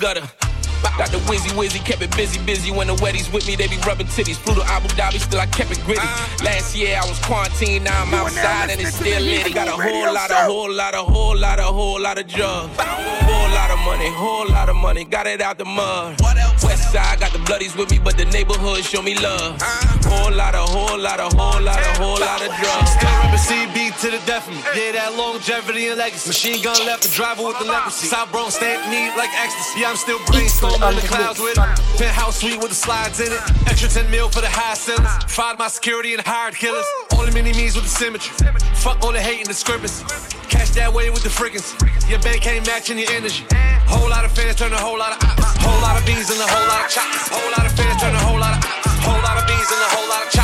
Gutter. 0.00 0.51
Got 0.82 1.10
the 1.10 1.18
Wizzy 1.30 1.50
Wizzy, 1.56 1.84
kept 1.84 2.02
it 2.02 2.14
busy, 2.16 2.38
busy. 2.44 2.70
When 2.70 2.88
the 2.88 2.94
wetties 2.96 3.32
with 3.32 3.46
me, 3.46 3.56
they 3.56 3.68
be 3.68 3.78
rubbing 3.86 4.06
titties. 4.06 4.36
Flew 4.36 4.54
to 4.54 4.64
Abu 4.64 4.88
Dhabi, 4.88 5.20
still 5.20 5.40
I 5.40 5.46
kept 5.46 5.70
it 5.70 5.80
gritty. 5.84 6.06
Last 6.44 6.76
year 6.76 6.98
I 7.00 7.06
was 7.08 7.18
quarantined, 7.20 7.84
now 7.84 8.02
I'm 8.02 8.12
outside 8.14 8.70
and 8.70 8.80
it's 8.80 8.96
still 8.96 9.22
lit. 9.22 9.54
Got 9.54 9.68
a 9.68 9.72
whole 9.72 10.12
lot, 10.12 10.30
a 10.30 10.34
whole 10.34 10.72
lot, 10.72 10.94
a 10.94 10.98
whole 10.98 11.36
lot, 11.36 11.58
a 11.58 11.64
whole 11.64 12.00
lot 12.00 12.18
of 12.18 12.26
drugs. 12.26 12.76
Whole 12.76 13.50
lot 13.50 13.70
of 13.70 13.78
money, 13.80 14.10
whole 14.10 14.48
lot 14.48 14.68
of 14.68 14.76
money. 14.76 15.04
Got 15.04 15.26
it 15.26 15.40
out 15.40 15.58
the 15.58 15.64
mud. 15.64 16.20
West 16.62 16.92
side 16.92 17.20
got 17.20 17.32
the 17.32 17.38
bloodies 17.40 17.76
with 17.76 17.90
me, 17.90 17.98
but 17.98 18.16
the 18.16 18.24
neighborhood 18.26 18.84
show 18.84 19.02
me 19.02 19.14
love. 19.18 19.60
Whole 20.04 20.32
lot, 20.32 20.54
a 20.54 20.58
whole 20.58 20.98
lot, 20.98 21.20
a 21.20 21.28
whole 21.36 21.62
lot, 21.62 21.78
a 21.78 21.92
whole 22.02 22.20
lot 22.20 22.40
of 22.42 22.52
drugs. 22.60 22.90
Still 22.90 23.10
rapping 23.22 23.40
CB 23.40 24.00
to 24.02 24.10
the 24.10 24.20
death 24.26 24.46
of 24.48 24.54
me. 24.54 24.62
Yeah, 24.74 24.92
that 24.92 25.14
longevity 25.14 25.88
and 25.88 25.98
legacy. 25.98 26.28
Machine 26.28 26.62
gun 26.62 26.76
left 26.86 27.02
the 27.02 27.08
driver 27.08 27.46
with 27.46 27.58
the 27.58 27.64
leprosy. 27.64 28.06
South 28.06 28.30
Bronx 28.30 28.54
stand 28.56 28.90
neat 28.90 29.16
like 29.16 29.30
ecstasy. 29.40 29.80
Yeah, 29.80 29.90
I'm 29.90 29.96
still 29.96 30.18
brainstorming 30.28 30.71
in 30.74 30.96
the 30.96 31.06
clouds 31.06 31.40
with 31.40 31.58
it. 31.58 31.68
Penthouse 31.98 32.40
suite 32.40 32.58
with 32.58 32.70
the 32.70 32.74
slides 32.74 33.20
in 33.20 33.32
it. 33.32 33.40
Extra 33.68 33.88
10 33.88 34.10
mil 34.10 34.28
for 34.28 34.40
the 34.40 34.48
high 34.48 34.74
ceilings. 34.74 35.10
Fired 35.28 35.58
my 35.58 35.68
security 35.68 36.14
and 36.14 36.22
hired 36.22 36.54
killers. 36.54 36.86
Only 37.12 37.32
mini 37.32 37.52
me's 37.52 37.74
with 37.74 37.84
the 37.84 37.90
symmetry. 37.90 38.34
Fuck 38.76 39.02
all 39.04 39.12
the 39.12 39.20
hate 39.20 39.40
and 39.40 39.48
discrepancy. 39.48 40.04
Cash 40.48 40.70
that 40.70 40.92
way 40.92 41.10
with 41.10 41.22
the 41.22 41.30
frequency. 41.30 41.76
Your 42.08 42.20
bank 42.20 42.46
ain't 42.46 42.66
matching 42.66 42.98
your 42.98 43.10
energy. 43.12 43.44
Whole 43.86 44.08
lot 44.08 44.24
of 44.24 44.32
fans 44.32 44.56
turn 44.56 44.72
a 44.72 44.78
whole 44.78 44.98
lot 44.98 45.16
of 45.16 45.28
ops. 45.28 45.56
Whole 45.60 45.80
lot 45.80 45.98
of 45.98 46.06
beans 46.06 46.30
and 46.30 46.40
a 46.40 46.46
whole 46.46 46.68
lot 46.68 46.84
of 46.84 46.90
chops. 46.90 47.28
Whole 47.28 47.50
lot 47.50 47.64
of 47.66 47.72
fans 47.72 48.00
turn 48.00 48.14
a 48.14 48.18
whole 48.18 48.38
lot 48.38 48.56
of 48.56 48.64
ops. 48.64 49.04
Whole 49.04 49.22
lot 49.22 49.36
of 49.38 49.46
beans 49.46 49.68
and 49.70 49.80
a 49.80 49.90
whole 49.94 50.08
lot 50.08 50.26
of 50.26 50.30
chops. 50.32 50.41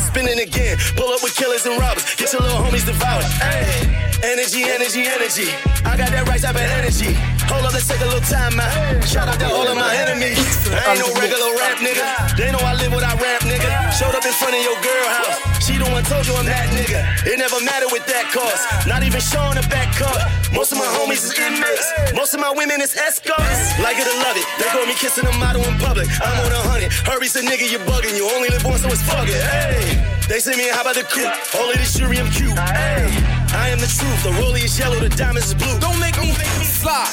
But 0.00 0.08
spinning 0.08 0.40
again. 0.40 0.76
Pull 0.96 1.08
up 1.12 1.22
with 1.22 1.34
killers 1.36 1.66
and 1.66 1.78
robbers. 1.78 2.04
Get 2.16 2.32
your 2.32 2.42
little 2.42 2.58
homies 2.58 2.86
devoured. 2.86 3.24
Hey. 3.40 4.00
Energy, 4.22 4.64
energy, 4.64 5.08
energy. 5.08 5.48
I 5.84 5.96
got 5.96 6.12
that 6.12 6.28
right 6.28 6.40
type 6.40 6.54
of 6.54 6.60
energy. 6.60 7.16
Hold 7.48 7.64
up, 7.64 7.72
let's 7.72 7.88
take 7.88 8.00
a 8.00 8.04
little 8.04 8.20
time 8.20 8.52
out. 8.60 9.00
Shout 9.08 9.28
out 9.28 9.40
to 9.40 9.48
all 9.48 9.64
of 9.64 9.76
my 9.76 9.96
enemies. 9.96 10.36
I 10.68 10.92
ain't 10.92 11.00
no 11.00 11.08
regular 11.16 11.56
rap 11.56 11.80
nigga. 11.80 12.36
They 12.36 12.52
know 12.52 12.60
I 12.60 12.76
live 12.76 12.92
what 12.92 13.04
I 13.04 13.16
rap, 13.16 13.40
nigga. 13.48 13.68
Showed 13.96 14.12
up 14.12 14.24
in 14.24 14.32
front 14.36 14.54
of 14.56 14.62
your 14.62 14.76
girl 14.84 15.08
house. 15.08 15.49
The 15.80 15.88
one 15.88 16.04
told 16.04 16.28
you 16.28 16.36
I'm 16.36 16.44
that 16.44 16.68
nigga. 16.76 17.00
It 17.24 17.40
never 17.40 17.56
mattered 17.64 17.88
with 17.88 18.04
that 18.04 18.28
cost. 18.36 18.68
Not 18.84 19.00
even 19.00 19.16
showing 19.16 19.56
a 19.56 19.64
back 19.72 19.88
cut. 19.96 20.12
Most 20.52 20.76
of 20.76 20.78
my 20.78 20.84
homies 20.84 21.24
is 21.24 21.32
inmates. 21.32 21.88
Most 22.12 22.36
of 22.36 22.40
my 22.44 22.52
women 22.52 22.84
is 22.84 22.92
escorts. 22.92 23.80
Like 23.80 23.96
it 23.96 24.04
or 24.04 24.12
love 24.20 24.36
it. 24.36 24.44
They 24.60 24.68
call 24.68 24.84
me 24.84 24.92
kissing 24.92 25.24
a 25.24 25.32
model 25.40 25.64
in 25.64 25.80
public. 25.80 26.04
I'm 26.20 26.36
on 26.44 26.52
a 26.52 26.62
hundred. 26.68 26.92
Hurry's 27.08 27.32
a 27.32 27.40
nigga, 27.40 27.64
you're 27.64 27.80
bugging. 27.88 28.12
You 28.12 28.28
only 28.28 28.52
live 28.52 28.60
once, 28.60 28.84
so 28.84 28.92
it's 28.92 29.00
fuck 29.00 29.24
it. 29.24 29.40
Hey. 29.40 29.96
They 30.28 30.36
say 30.36 30.52
me, 30.52 30.68
how 30.68 30.84
about 30.84 31.00
the 31.00 31.08
crew? 31.08 31.24
Only 31.56 31.80
this 31.80 31.96
jury, 31.96 32.20
I'm 32.20 32.28
cute. 32.28 32.52
Hey. 32.60 33.08
I 33.56 33.72
am 33.72 33.80
the 33.80 33.88
truth. 33.88 34.20
The 34.20 34.36
rollie 34.36 34.68
is 34.68 34.76
yellow, 34.76 35.00
the 35.00 35.08
diamonds 35.08 35.48
is 35.48 35.56
blue. 35.56 35.80
Don't 35.80 35.96
make 35.96 36.20
me 36.20 36.36
slide. 36.60 37.08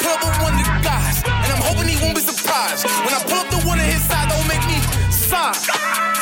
Pull 0.00 0.16
up 0.16 0.24
one 0.40 0.56
of 0.56 0.64
the 0.64 0.80
guys, 0.80 1.20
and 1.28 1.48
I'm 1.52 1.60
hoping 1.60 1.92
he 1.92 2.00
won't 2.00 2.16
be 2.16 2.24
surprised. 2.24 2.88
When 3.04 3.12
I 3.12 3.20
pull 3.20 3.36
up 3.36 3.52
the 3.52 3.60
one 3.68 3.76
on 3.76 3.84
his 3.84 4.00
side, 4.00 4.32
don't 4.32 4.48
make 4.48 4.64
me 4.64 4.80
sign. 5.26 5.54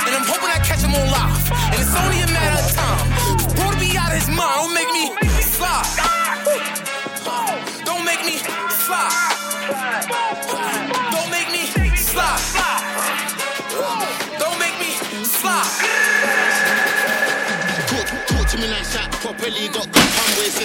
And 0.06 0.12
I'm 0.16 0.25
hoping 0.25 0.49
I 0.49 0.61
catch 0.64 0.80
him 0.80 0.94
on 0.96 1.06
live. 1.12 1.44
And 1.73 1.78
it's 1.80 1.92
only 1.92 2.20
a 2.25 2.30
matter 2.32 2.56
of 2.56 2.68
time. 2.73 3.04
Bro 3.56 3.73
to 3.73 3.78
be 3.78 3.92
out 3.96 4.11
of 4.12 4.18
his 4.18 4.28
mind, 4.32 4.56
don't 4.56 4.73
make 4.73 4.90
me 4.96 5.04
slide. 5.44 5.84
Don't 7.84 8.04
make 8.04 8.23
me 8.25 8.37
slide. 8.73 9.34
Don't 11.12 11.30
make 11.30 11.49
me 11.52 11.62
slide. 11.96 12.84
Don't 14.40 14.58
make 14.58 14.76
me 14.80 14.90
slide. 15.25 15.73
Talk, 17.90 18.08
talk 18.28 18.46
to 18.49 18.56
me 18.58 18.66
like 18.68 18.84
shot 18.84 19.12
properly. 19.20 19.68
Got 19.68 19.93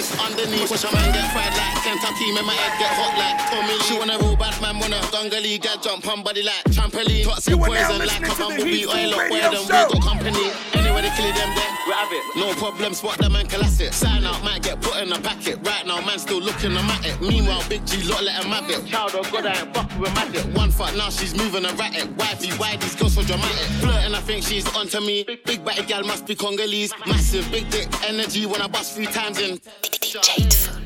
waist, 0.00 0.12
it's 0.12 0.20
underneath. 0.20 0.70
Watch 0.70 0.84
a 0.84 0.92
man 0.94 1.12
get 1.12 1.32
fried 1.32 1.54
like 1.56 1.82
Kentucky. 1.82 2.32
Make 2.32 2.46
my 2.46 2.54
head 2.54 2.78
get 2.78 2.92
hot 2.92 3.14
like 3.18 3.38
Tommy 3.50 3.74
Lee. 3.74 3.84
She 3.84 3.98
wanna 3.98 4.18
roll 4.18 4.36
bad 4.36 4.60
man, 4.60 4.78
wanna 4.78 5.00
gungali. 5.12 5.60
Get 5.60 5.82
jump 5.82 6.06
on 6.08 6.22
body 6.22 6.42
like 6.42 6.64
trampoline. 6.70 7.24
Toxic 7.24 7.58
poison 7.58 8.06
like 8.06 8.28
a 8.28 8.34
bumblebee. 8.34 8.86
Oil 8.86 9.14
up, 9.14 9.30
where 9.30 9.50
them 9.50 9.62
we 9.62 9.68
got 9.68 10.02
company. 10.02 10.50
Anyway, 10.74 11.02
they 11.02 11.12
kill 11.16 11.32
them 11.32 11.50
there. 11.54 11.70
We 11.86 11.92
have 11.92 12.12
it. 12.12 12.24
No 12.36 12.52
problem, 12.54 12.94
spot 12.94 13.18
them 13.18 13.34
and 13.36 13.48
collapse 13.48 13.80
it. 13.80 13.92
Sign 13.92 14.24
out, 14.24 14.42
might 14.44 14.62
get 14.62 14.80
put 14.80 14.96
in 14.96 15.12
a 15.12 15.18
packet. 15.20 15.58
Right 15.66 15.86
now, 15.86 16.00
man 16.00 16.18
still 16.18 16.40
looking, 16.40 16.76
I'm 16.76 16.88
at 16.90 17.06
it. 17.06 17.20
Meanwhile, 17.20 17.64
Big 17.68 17.86
G, 17.86 18.02
lot 18.08 18.22
let 18.22 18.42
him 18.42 18.50
have 18.50 18.70
it. 18.70 18.86
Child 18.86 19.14
of 19.14 19.32
God, 19.32 19.46
I 19.46 19.60
ain't 19.60 19.74
fuck 19.74 19.90
with 19.98 20.14
magic. 20.14 20.44
One 20.54 20.70
fuck 20.70 20.94
now, 20.96 21.10
she's 21.10 21.34
moving 21.36 21.64
erratic. 21.64 22.08
Wifey, 22.16 22.16
why 22.16 22.34
fee, 22.36 22.52
why 22.58 22.76
these 22.76 22.94
girls 22.94 23.14
so 23.14 23.22
dramatic? 23.22 23.66
Flirting, 23.80 24.14
I 24.14 24.20
think 24.20 24.44
she's 24.44 24.66
onto 24.76 25.00
me. 25.00 25.24
Big 25.44 25.64
batty 25.64 25.82
gal 25.84 26.02
must 26.04 26.26
be 26.26 26.34
Congolese. 26.34 26.92
Massive, 27.06 27.50
big 27.50 27.68
dick 27.70 27.88
energy 28.04 28.46
when 28.46 28.60
I 28.62 28.68
bust 28.68 28.94
three 28.94 29.06
times 29.06 29.38
in. 29.38 29.60
She 29.92 30.79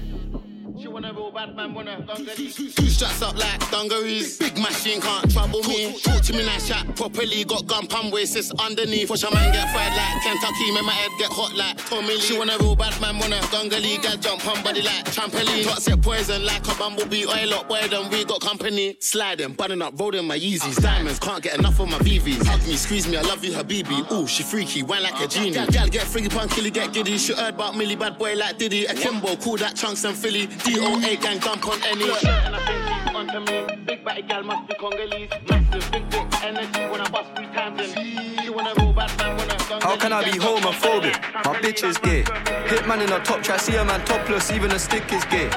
wanna 0.94 1.12
roll 1.12 1.32
bad 1.32 1.56
man, 1.56 1.74
wanna 1.74 2.00
dungarees. 2.02 2.54
Two 2.54 2.86
straps 2.86 3.20
up 3.20 3.36
like 3.36 3.58
dungarees. 3.70 4.38
Big 4.38 4.56
machine 4.56 5.00
can't 5.00 5.28
trouble 5.28 5.60
me. 5.64 5.98
Talk 5.98 6.22
to 6.22 6.32
me 6.32 6.44
like 6.44 6.60
shot 6.60 6.86
properly. 6.94 7.44
Got 7.44 7.66
gun 7.66 7.88
pump 7.88 8.12
waist, 8.12 8.36
it's 8.36 8.52
underneath. 8.52 9.10
Watch 9.10 9.24
a 9.24 9.34
man 9.34 9.52
get 9.52 9.68
fried 9.72 9.92
like 9.92 10.22
Kentucky. 10.22 10.70
Make 10.70 10.84
my 10.84 10.92
head 10.92 11.10
get 11.18 11.32
hot 11.32 11.52
like 11.56 11.76
Tommy 11.88 12.14
Lee. 12.14 12.20
She 12.20 12.38
wanna 12.38 12.56
roll 12.60 12.76
bad 12.76 12.98
man, 13.00 13.18
wanna 13.18 13.40
dungalee. 13.50 14.00
Get 14.00 14.20
jump 14.20 14.46
on 14.46 14.62
body 14.62 14.82
like 14.82 15.04
trampoline. 15.06 15.64
Toxic 15.64 16.00
poison 16.00 16.46
like 16.46 16.64
a 16.68 16.74
bumblebee. 16.78 17.26
Oil 17.26 17.54
up, 17.54 17.68
boy, 17.68 17.82
then 17.90 18.08
we 18.10 18.24
got 18.24 18.40
company. 18.40 18.96
Sliding, 19.00 19.54
bunning 19.54 19.82
up, 19.82 19.98
rolling 19.98 20.26
my 20.28 20.38
Yeezys. 20.38 20.80
Diamonds, 20.80 21.18
can't 21.18 21.42
get 21.42 21.58
enough 21.58 21.80
of 21.80 21.90
my 21.90 21.98
VVs. 21.98 22.46
Hug 22.46 22.64
me, 22.68 22.76
squeeze 22.76 23.08
me, 23.08 23.16
I 23.16 23.22
love 23.22 23.44
you, 23.44 23.50
Habibi. 23.50 24.12
Ooh, 24.12 24.28
she 24.28 24.44
freaky, 24.44 24.84
wine 24.84 25.02
like 25.02 25.20
a 25.20 25.26
genie. 25.26 25.66
Gal 25.72 25.88
get 25.88 26.06
freaky, 26.06 26.28
punk, 26.28 26.52
killy, 26.52 26.70
get 26.70 26.92
giddy. 26.92 27.18
She 27.18 27.34
heard 27.34 27.54
about 27.54 27.76
Millie, 27.76 27.96
bad 27.96 28.16
boy 28.16 28.36
like 28.36 28.58
Diddy. 28.58 28.84
Akimbo, 28.86 29.42
cool 29.42 29.56
that 29.56 29.74
chunks 29.74 30.04
and 30.04 30.16
Philly. 30.16 30.46
DOA 30.84 31.20
gang 31.20 31.38
dump 31.38 31.66
on 31.66 31.82
any. 31.84 32.04
And 32.04 32.54
I 32.54 32.60
think 32.66 33.06
she's 33.06 33.14
onto 33.14 33.40
me. 33.40 33.84
Big 33.86 34.04
batty 34.04 34.22
gal 34.22 34.42
must 34.42 34.68
be 34.68 34.74
Congolese. 34.74 35.30
Massive, 35.48 35.90
big 35.90 36.10
dick 36.10 36.44
energy 36.44 36.80
when 36.90 37.00
I 37.00 37.08
bust 37.08 37.30
three 37.34 37.46
times 37.46 37.80
in. 37.80 38.42
She 38.42 38.50
wanna 38.50 38.74
roll 38.78 38.92
back, 38.92 39.16
man, 39.18 39.34
wanna 39.38 39.80
How 39.82 39.96
can 39.96 40.12
I 40.12 40.22
be 40.24 40.38
homophobic? 40.38 41.16
My 41.46 41.56
bitch 41.62 41.88
is 41.88 41.96
gay. 41.96 42.24
Hit 42.68 42.86
man 42.86 43.00
in 43.00 43.10
a 43.10 43.18
top 43.24 43.42
try, 43.42 43.56
see 43.56 43.76
a 43.76 43.84
man 43.84 44.04
topless, 44.04 44.50
even 44.50 44.72
a 44.72 44.78
stick 44.78 45.10
is 45.10 45.24
gay. 45.24 45.48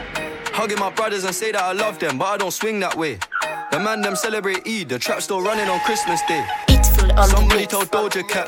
Hugging 0.53 0.79
my 0.79 0.91
brothers 0.91 1.25
and 1.25 1.35
say 1.35 1.51
that 1.51 1.61
I 1.61 1.73
love 1.73 1.99
them, 1.99 2.17
but 2.17 2.25
I 2.25 2.37
don't 2.37 2.53
swing 2.53 2.79
that 2.79 2.95
way. 2.95 3.19
The 3.71 3.79
man 3.81 4.01
them 4.01 4.15
celebrate 4.15 4.65
Eid, 4.65 4.87
the 4.87 4.97
trap 4.97 5.21
still 5.21 5.41
running 5.41 5.67
on 5.67 5.81
Christmas 5.81 6.21
Day. 6.21 6.45
Somebody 7.25 7.65
told 7.65 7.91
Doja 7.91 8.25
Cat 8.27 8.47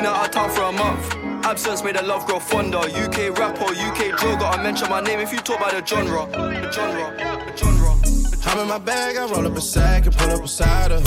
Been 0.00 0.08
out 0.08 0.24
of 0.24 0.30
town 0.30 0.48
for 0.48 0.62
a 0.62 0.72
month. 0.72 1.44
Absence 1.44 1.84
made 1.84 1.94
the 1.94 2.02
love 2.02 2.24
grow 2.24 2.38
fonder. 2.38 2.78
UK 2.78 3.38
rapper, 3.38 3.64
UK 3.64 4.18
drill. 4.18 4.34
Gotta 4.38 4.62
mention 4.62 4.88
my 4.88 5.02
name 5.02 5.20
if 5.20 5.30
you 5.30 5.40
talk 5.40 5.58
about 5.58 5.72
the 5.72 5.84
genre. 5.84 6.24
The 6.24 6.72
genre. 6.72 7.12
The 7.44 7.54
genre. 7.54 7.92
I'm 8.46 8.60
in 8.60 8.68
my 8.68 8.78
bag, 8.78 9.18
I 9.18 9.26
roll 9.26 9.46
up 9.46 9.54
a 9.54 9.60
sack 9.60 10.06
and 10.06 10.16
pull 10.16 10.30
up 10.30 10.40
beside 10.40 10.90
her. 10.90 11.00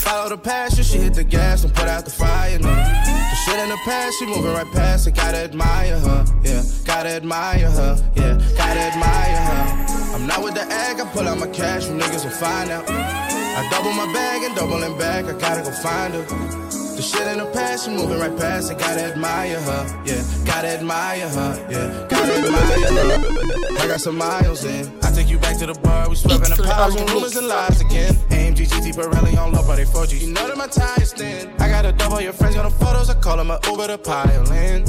Follow 0.00 0.30
the 0.30 0.38
passion, 0.38 0.82
she 0.82 0.96
hit 0.96 1.12
the 1.12 1.24
gas 1.24 1.64
and 1.64 1.74
put 1.74 1.88
out 1.88 2.06
the 2.06 2.10
fire. 2.10 2.58
No. 2.58 2.68
The 2.68 3.36
shit 3.44 3.58
in 3.58 3.68
the 3.68 3.76
past, 3.84 4.18
she 4.18 4.24
moving 4.24 4.50
right 4.50 4.72
past 4.72 5.06
it. 5.06 5.14
Gotta 5.14 5.36
admire 5.36 5.98
her, 5.98 6.24
yeah. 6.42 6.62
Gotta 6.86 7.10
admire 7.10 7.70
her, 7.70 8.12
yeah. 8.16 8.40
Gotta 8.56 8.80
admire 8.80 9.36
her. 9.36 10.14
I'm 10.14 10.26
not 10.26 10.42
with 10.42 10.54
the 10.54 10.62
egg, 10.62 11.00
I 11.00 11.04
pull 11.12 11.28
out 11.28 11.36
my 11.36 11.48
cash, 11.48 11.86
you 11.86 11.92
niggas 11.92 12.24
will 12.24 12.30
find 12.30 12.70
out. 12.70 12.88
I 12.88 13.68
double 13.70 13.92
my 13.92 14.10
bag 14.10 14.42
and 14.42 14.56
doubling 14.56 14.96
back, 14.96 15.26
I 15.26 15.38
gotta 15.38 15.60
go 15.60 15.70
find 15.70 16.14
her. 16.14 16.65
The 16.96 17.02
shit 17.02 17.26
in 17.26 17.36
the 17.36 17.44
past, 17.52 17.84
she 17.84 17.90
moving 17.90 18.18
right 18.18 18.34
past 18.38 18.72
it. 18.72 18.78
Gotta 18.78 19.04
admire 19.12 19.60
her, 19.60 20.02
yeah. 20.06 20.24
Gotta 20.46 20.68
admire 20.68 21.28
her, 21.28 21.68
yeah. 21.70 22.06
Gotta 22.08 22.32
admire 22.40 22.88
her. 22.88 23.78
I 23.78 23.86
got 23.86 24.00
some 24.00 24.16
miles 24.16 24.64
in. 24.64 24.90
I 25.02 25.10
take 25.12 25.28
you 25.28 25.38
back 25.38 25.58
to 25.58 25.66
the 25.66 25.74
bar, 25.74 26.08
we 26.08 26.16
swerving 26.16 26.48
the 26.48 26.62
piles 26.62 26.96
on 26.96 27.06
rumors 27.08 27.36
and 27.36 27.48
lies 27.48 27.82
again. 27.82 28.14
AMG 28.32 28.66
GT 28.66 28.94
Pirelli 28.94 29.36
on 29.36 29.52
low, 29.52 29.62
but 29.66 29.76
they 29.76 29.84
4G. 29.84 30.22
You 30.22 30.32
know 30.32 30.48
that 30.48 30.56
my 30.56 30.68
tires 30.68 31.12
thin. 31.12 31.52
I 31.58 31.68
got 31.68 31.84
a 31.84 31.92
double 31.92 32.18
your 32.22 32.32
friends 32.32 32.56
on 32.56 32.64
the 32.64 32.70
photos, 32.70 33.10
I 33.10 33.14
call 33.20 33.36
them 33.36 33.50
a 33.50 33.60
Uber 33.68 33.88
to 33.88 33.98
pile 33.98 34.50
in. 34.52 34.86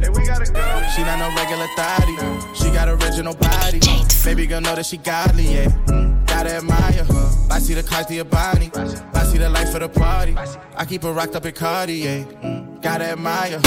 Hey, 0.00 0.10
we 0.10 0.24
gotta 0.24 0.46
go. 0.46 0.62
She 0.94 1.02
not 1.02 1.18
no 1.18 1.34
regular 1.34 1.66
thotty. 1.74 2.14
She 2.54 2.70
got 2.70 2.88
original 2.88 3.34
body. 3.34 3.80
Baby 4.24 4.46
girl 4.46 4.60
know 4.60 4.76
that 4.76 4.86
she 4.86 4.96
godly, 4.96 5.54
yeah. 5.54 5.66
Mm, 5.90 6.24
gotta 6.24 6.54
admire 6.54 7.02
her. 7.02 7.30
I 7.50 7.58
see 7.58 7.74
the 7.74 7.82
Cartier 7.82 8.22
Bonnie. 8.22 8.70
See 9.32 9.38
the 9.38 9.48
life 9.48 9.74
of 9.74 9.80
the 9.80 9.88
party. 9.88 10.36
I 10.76 10.84
keep 10.84 11.02
her 11.04 11.12
rocked 11.14 11.34
up 11.34 11.46
in 11.46 11.54
Cartier. 11.54 12.26
Mm, 12.42 12.82
gotta 12.82 13.12
admire. 13.12 13.62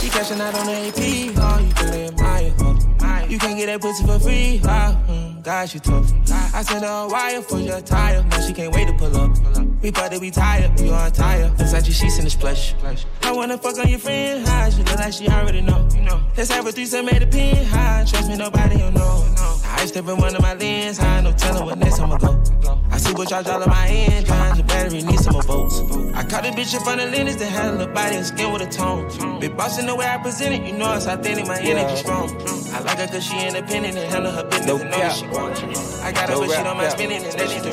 She 0.00 0.08
cashing 0.08 0.40
out 0.40 0.56
on 0.56 0.66
the 0.66 0.72
AP, 0.72 0.98
oh, 1.38 1.60
you 1.60 1.72
gotta 1.72 2.06
admire. 2.08 3.28
You 3.30 3.38
can't 3.38 3.56
get 3.56 3.66
that 3.66 3.80
pussy 3.80 4.04
for 4.04 4.18
free, 4.18 4.58
mm, 4.58 5.27
God, 5.48 5.66
she 5.66 5.78
tough. 5.78 6.12
I 6.52 6.62
sent 6.62 6.84
her 6.84 7.06
a 7.06 7.08
wire 7.08 7.40
for 7.40 7.58
your 7.58 7.80
tire, 7.80 8.22
now 8.22 8.38
she 8.38 8.52
can't 8.52 8.70
wait 8.74 8.86
to 8.86 8.92
pull 8.92 9.16
up. 9.16 9.34
We 9.80 9.88
about 9.88 10.12
to 10.12 10.20
be 10.20 10.30
tired, 10.30 10.78
we 10.78 10.90
on 10.90 11.10
tire. 11.10 11.50
Inside 11.58 11.86
your 11.86 11.94
sheets 11.94 12.18
in 12.18 12.24
the 12.24 12.30
splash. 12.30 12.74
I 13.22 13.32
wanna 13.32 13.56
fuck 13.56 13.78
on 13.78 13.88
your 13.88 13.98
friend, 13.98 14.46
high. 14.46 14.68
She 14.68 14.82
look 14.82 14.98
like 14.98 15.14
she 15.14 15.26
already 15.26 15.62
know. 15.62 15.88
Let's 16.36 16.50
have 16.50 16.66
a 16.66 16.72
threesome 16.72 17.06
made 17.06 17.22
a 17.22 17.26
pin, 17.26 17.64
high. 17.64 18.04
Trust 18.06 18.28
me, 18.28 18.36
nobody 18.36 18.76
will 18.76 18.92
know. 18.92 19.24
I 19.64 19.86
step 19.86 20.06
in 20.08 20.18
one 20.18 20.36
of 20.36 20.42
my 20.42 20.52
lens, 20.52 20.98
high. 20.98 21.22
No 21.22 21.32
telling 21.32 21.64
what 21.64 21.78
next 21.78 21.98
I'ma 21.98 22.18
go. 22.18 22.42
I 22.90 22.98
see 22.98 23.14
what 23.14 23.30
y'all 23.30 23.48
all 23.48 23.62
in 23.62 23.70
my 23.70 23.86
hand, 23.86 24.26
trying 24.26 24.56
your 24.56 24.66
battery 24.66 25.02
need 25.02 25.20
some 25.20 25.32
more 25.32 25.42
votes. 25.42 25.80
I 26.14 26.24
caught 26.24 26.44
a 26.44 26.50
bitch 26.50 26.74
up 26.74 26.86
on 26.88 26.98
the 26.98 27.06
lens 27.06 27.36
that 27.36 27.46
had 27.46 27.66
a 27.66 27.72
little 27.72 27.94
body 27.94 28.16
and 28.16 28.26
skin 28.26 28.52
with 28.52 28.62
a 28.62 28.66
tone. 28.66 29.40
Big 29.40 29.56
boss 29.56 29.78
in 29.78 29.86
the 29.86 29.94
way 29.94 30.06
I 30.06 30.18
present 30.18 30.56
it, 30.56 30.66
you 30.66 30.76
know 30.76 30.92
it's 30.94 31.06
authentic, 31.06 31.46
my 31.46 31.60
energy 31.60 31.96
strong. 31.96 32.28
I 32.74 32.80
like 32.80 32.98
her 32.98 33.06
cause 33.06 33.24
she 33.24 33.38
independent 33.46 33.96
and 33.96 34.12
handle 34.12 34.32
her 34.32 34.44
business 34.44 34.80
and 34.80 34.90
know 34.90 35.10
she 35.10 35.26
grown. 35.26 35.37
I 35.38 36.12
got 36.12 36.28
her, 36.28 36.36
but 36.36 36.50
she 36.50 36.62
don't 36.62 36.76
mind 36.76 36.92
spending 36.92 37.22
and 37.22 37.32
that 37.38 37.48
she's 37.48 37.64
a 37.64 37.70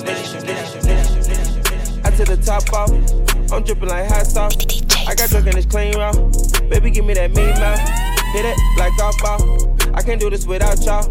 I 2.05 2.11
took 2.11 2.27
the 2.27 2.37
top 2.37 2.71
off, 2.73 2.91
I'm 3.51 3.63
dripping 3.63 3.89
like 3.89 4.07
hot 4.07 4.27
sauce. 4.27 4.55
I 5.07 5.15
got 5.15 5.29
drunk 5.29 5.47
in 5.47 5.55
this 5.55 5.65
clean 5.65 5.95
route. 5.97 6.15
Baby, 6.69 6.91
give 6.91 7.05
me 7.05 7.13
that 7.15 7.33
mean 7.35 7.49
mouth. 7.59 7.79
Hit 8.33 8.45
it 8.45 8.57
like 8.77 8.95
golf 8.97 9.17
ball. 9.19 9.77
I 9.93 10.01
can't 10.01 10.19
do 10.19 10.29
this 10.29 10.45
without 10.45 10.83
y'all. 10.85 11.03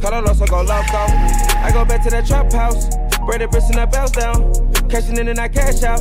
Cut 0.00 0.12
a 0.14 0.20
loss, 0.20 0.40
I 0.40 0.46
go 0.46 0.62
lock 0.62 0.88
off. 0.94 1.10
I 1.10 1.70
go 1.72 1.84
back 1.84 2.02
to 2.04 2.10
that 2.10 2.26
trap 2.26 2.52
house. 2.52 2.88
Bread 3.26 3.40
the 3.40 3.48
bricks 3.48 3.68
and 3.68 3.78
that 3.78 3.92
bells 3.92 4.12
down. 4.12 4.52
Cashing 4.88 5.18
in 5.18 5.28
and 5.28 5.38
I 5.38 5.48
cash 5.48 5.82
out. 5.82 6.00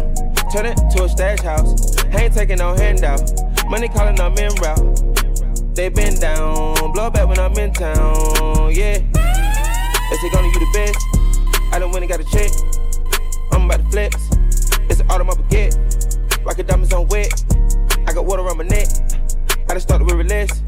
Turn 0.54 0.66
it 0.66 0.78
to 0.96 1.04
a 1.04 1.10
stash 1.10 1.42
house. 1.42 2.04
Ain't 2.14 2.34
taking 2.34 2.60
no 2.60 2.74
handout. 2.74 3.22
Money 3.70 3.90
calling, 3.90 4.20
I'm 4.20 4.38
in 4.38 4.54
route. 4.56 5.76
They 5.76 5.90
been 5.90 6.20
down. 6.20 6.94
Blow 6.94 7.10
back 7.10 7.28
when 7.28 7.40
I'm 7.40 7.54
in 7.54 7.74
town. 7.74 8.72
Yeah. 8.72 9.00
They 10.10 10.16
say 10.18 10.30
gonna 10.30 10.48
you 10.48 10.60
the 10.60 10.72
best. 10.74 11.06
I 11.74 11.80
done 11.80 11.92
went 11.92 12.04
and 12.04 12.10
got 12.10 12.20
a 12.20 12.24
check. 12.24 12.52
I'm 13.52 13.66
about 13.66 13.84
to 13.84 13.90
flex. 13.92 14.30
It's 14.90 15.02
an 15.02 15.12
autumn 15.12 15.30
I 15.30 15.36
forget. 15.36 15.78
Like 16.46 16.60
a 16.60 16.64
diamonds 16.64 16.94
on 16.94 17.08
wet. 17.08 17.44
I 18.08 18.14
got 18.14 18.26
water 18.26 18.44
on 18.48 18.58
my 18.58 18.64
neck. 18.64 18.88
I 19.70 19.74
done 19.74 19.80
started 19.82 20.06
with 20.06 20.30
less. 20.30 20.64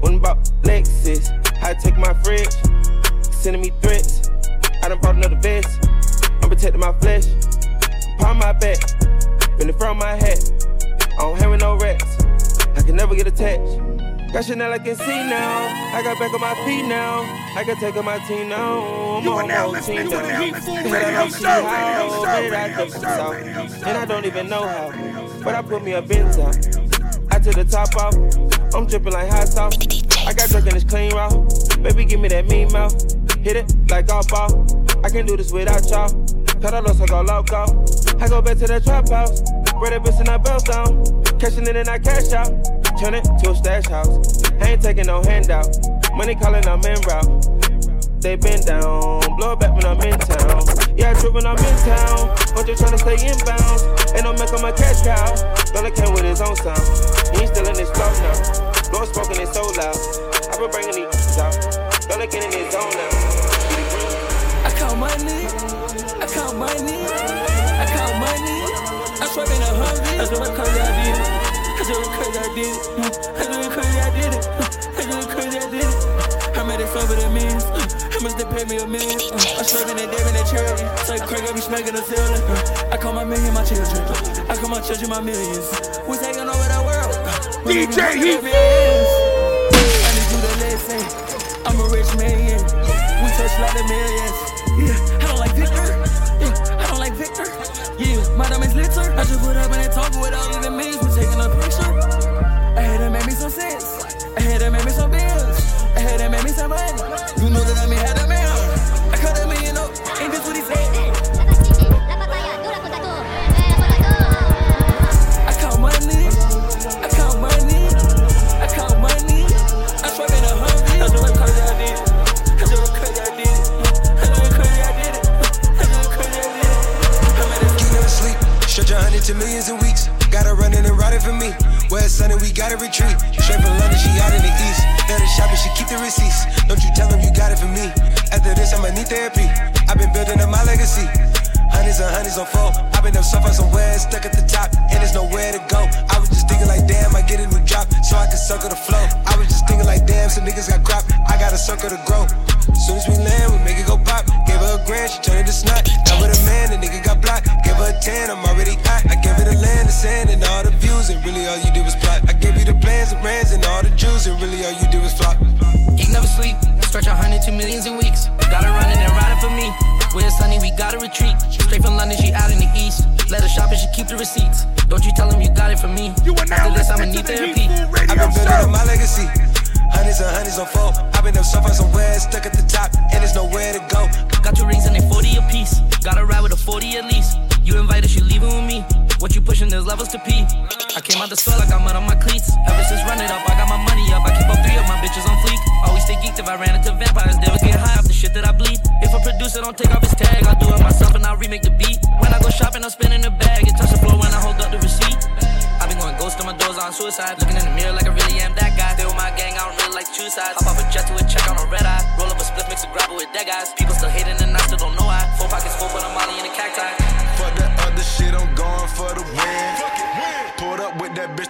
When 0.00 0.16
about 0.16 0.44
Lexus. 0.62 1.30
I 1.62 1.72
take 1.74 1.96
my 1.96 2.12
fridge. 2.22 2.52
Sending 3.32 3.62
me 3.62 3.72
threats. 3.80 4.28
I 4.82 4.88
done 4.88 5.00
bought 5.00 5.14
another 5.14 5.36
vest. 5.36 5.88
I'm 6.42 6.50
protecting 6.50 6.80
my 6.80 6.92
flesh. 7.00 7.24
Palm 8.18 8.38
my 8.38 8.52
back. 8.52 8.78
Been 9.58 9.68
in 9.70 9.78
front 9.78 9.96
of 9.96 9.96
my 9.96 10.14
hat. 10.14 10.38
I 11.18 11.22
don't 11.22 11.38
have 11.38 11.58
no 11.58 11.76
rats. 11.76 12.18
I 12.76 12.82
can 12.82 12.96
never 12.96 13.14
get 13.14 13.26
attached. 13.26 13.93
Got 14.34 14.46
Chanel 14.46 14.72
I 14.72 14.80
can 14.80 14.96
see 14.96 15.04
now. 15.06 15.94
I 15.94 16.02
got 16.02 16.18
back 16.18 16.34
on 16.34 16.40
my 16.40 16.54
feet 16.64 16.88
now. 16.88 17.20
I 17.56 17.62
can 17.62 17.76
take 17.76 17.94
on 17.94 18.04
my 18.04 18.18
team 18.26 18.48
now. 18.48 18.80
I'm 19.18 19.22
You 19.22 19.30
on 19.30 19.46
now 19.46 19.70
my 19.70 19.78
team 19.78 20.08
now. 20.08 20.18
And 20.24 20.92
I 20.92 21.10
don't 21.12 21.30
see 21.30 21.44
Show, 21.44 21.62
how, 21.62 22.02
Radio 22.02 22.10
Show, 22.10 22.24
I 22.24 22.48
Radio 22.48 22.66
take 22.66 22.76
Show, 22.76 22.84
this 22.84 23.04
out. 23.04 23.30
Radio 23.30 23.68
Show. 23.68 23.86
And 23.86 23.96
I 23.96 24.04
don't 24.04 24.26
even 24.26 24.48
know 24.48 24.66
how. 24.66 24.90
But 25.44 25.54
I 25.54 25.62
put 25.62 25.84
me 25.84 25.92
a 25.92 26.02
Benz 26.02 26.36
out. 26.38 26.56
I 27.30 27.38
took 27.38 27.54
the 27.54 27.64
top 27.64 27.94
off. 27.94 28.16
I'm 28.74 28.86
dripping 28.86 29.12
like 29.12 29.30
hot 29.30 29.46
sauce. 29.46 29.76
I 30.26 30.32
got 30.32 30.48
drunk 30.48 30.66
in 30.66 30.74
this 30.74 30.82
clean 30.82 31.12
raw. 31.12 31.30
Baby, 31.80 32.04
give 32.04 32.18
me 32.18 32.26
that 32.26 32.48
mean 32.48 32.72
mouth. 32.72 33.00
Hit 33.38 33.54
it 33.54 33.72
like 33.88 34.08
golf 34.08 34.26
ball. 34.26 34.66
I 35.04 35.10
can 35.10 35.26
do 35.26 35.36
this 35.36 35.52
without 35.52 35.88
y'all. 35.88 36.10
Cut 36.60 36.74
los 36.82 37.00
I 37.00 37.06
go 37.06 37.20
loco. 37.20 37.84
I 38.18 38.28
go 38.28 38.42
back 38.42 38.58
to 38.58 38.66
the 38.66 38.80
trap 38.80 39.08
house. 39.10 39.42
That 39.42 40.02
bitch 40.02 40.18
in 40.18 40.26
that 40.26 40.42
belt 40.42 40.66
down. 40.66 41.38
Cashing 41.38 41.68
in 41.68 41.76
and 41.76 41.88
I 41.88 42.00
cash 42.00 42.32
out. 42.32 42.73
Turn 42.98 43.14
it 43.14 43.24
to 43.24 43.50
a 43.50 43.54
stash 43.56 43.86
house. 43.86 44.44
I 44.60 44.70
ain't 44.70 44.82
taking 44.82 45.06
no 45.06 45.22
handout. 45.22 45.66
Money 46.14 46.34
calling, 46.36 46.66
I'm 46.66 46.80
in 46.84 47.00
route. 47.02 47.42
They 48.22 48.36
been 48.36 48.64
down, 48.64 49.20
blow 49.36 49.52
it 49.52 49.60
back 49.60 49.74
when 49.74 49.84
I'm 49.84 50.00
in 50.00 50.18
town. 50.18 50.62
Yeah, 50.96 51.10
I 51.10 51.14
trip 51.20 51.34
when 51.34 51.44
I'm 51.44 51.58
in 51.58 51.76
town. 51.84 52.30
I'm 52.56 52.64
just 52.64 52.80
tryna 52.82 52.98
stay 53.02 53.18
in 53.26 53.36
bounds. 53.44 53.84
Ain't 54.14 54.24
no 54.24 54.32
make 54.32 54.52
on 54.54 54.62
my 54.62 54.72
cash 54.72 55.02
cow. 55.02 55.34
Dollar 55.74 55.90
came 55.90 56.14
with 56.14 56.24
his 56.24 56.40
own 56.40 56.56
sound. 56.56 56.80
He 57.34 57.42
ain't 57.42 57.50
still 57.50 57.66
in 57.66 57.76
his 57.76 57.90
throat 57.90 58.14
now. 58.22 58.88
Blow 58.88 59.04
smoking 59.04 59.42
it 59.42 59.48
so 59.52 59.66
loud. 59.76 59.98
I've 60.48 60.58
been 60.58 60.70
bringing 60.70 61.04
these 61.04 61.38
out. 61.38 61.52
Dollar 62.08 62.26
getting 62.26 62.52
in 62.54 62.64
his 62.64 62.74
own 62.74 62.94
now. 62.94 63.12
I 64.64 64.70
count 64.78 64.96
money, 64.96 65.44
I 66.22 66.26
count 66.30 66.56
money, 66.56 66.96
I 67.04 67.84
count 67.90 68.14
money. 68.22 68.56
I'm 69.20 69.28
swerving 69.28 69.60
a 69.60 69.70
hundred. 69.82 70.16
That's 70.16 70.30
what 70.30 70.54
crazy 70.54 70.80
I 70.80 71.04
did. 71.04 71.42
it. 71.42 71.43
That's 71.76 71.90
what 71.90 72.06
crazy 72.16 72.38
I 72.38 72.48
did. 72.54 72.74
it. 72.74 73.12
That's 73.36 73.48
what 73.48 73.72
crazy 73.72 73.98
I 74.00 74.10
did 74.14 74.32
it. 74.34 74.44
That's 74.94 75.08
what 75.08 75.28
crazy 75.30 75.58
I 75.58 75.66
did 75.70 75.84
it. 75.84 75.94
I 76.56 76.62
made 76.62 76.80
it 76.80 76.88
over 76.96 77.14
the 77.14 77.28
means. 77.34 77.64
How 78.14 78.20
much 78.22 78.34
they 78.38 78.46
pay 78.46 78.64
me 78.64 78.78
a 78.78 78.86
million? 78.86 79.18
I'm 79.58 79.64
swerving 79.66 79.98
and 79.98 80.10
dabbing 80.10 80.36
at 80.38 80.46
charity. 80.46 80.86
Say 81.04 81.18
Craig, 81.26 81.44
I 81.44 81.52
be 81.52 81.60
smacking 81.60 81.94
the 81.94 82.02
ceiling. 82.06 82.42
I 82.90 82.96
call 82.96 83.12
my 83.12 83.24
million 83.24 83.52
my 83.52 83.64
children. 83.64 84.00
I 84.48 84.54
call 84.56 84.70
my 84.70 84.80
children 84.80 85.10
my 85.10 85.20
millions. 85.20 85.66
We 86.08 86.16
taking 86.16 86.46
over 86.46 86.68
the 86.70 86.80
world. 86.86 87.14
We 87.66 87.84
DJ 87.84 88.16
Heat. 88.16 88.40
I 88.40 90.10
need 90.14 90.28
you 90.30 90.40
to 90.40 90.52
listen. 90.62 91.02
I'm 91.66 91.76
a 91.80 91.86
rich 91.90 92.08
man. 92.16 92.62
We 92.64 93.28
touch 93.34 93.54
a 93.58 93.60
lot 93.60 93.74
of 93.74 93.84
millions. 93.90 94.38
Yeah, 94.78 95.13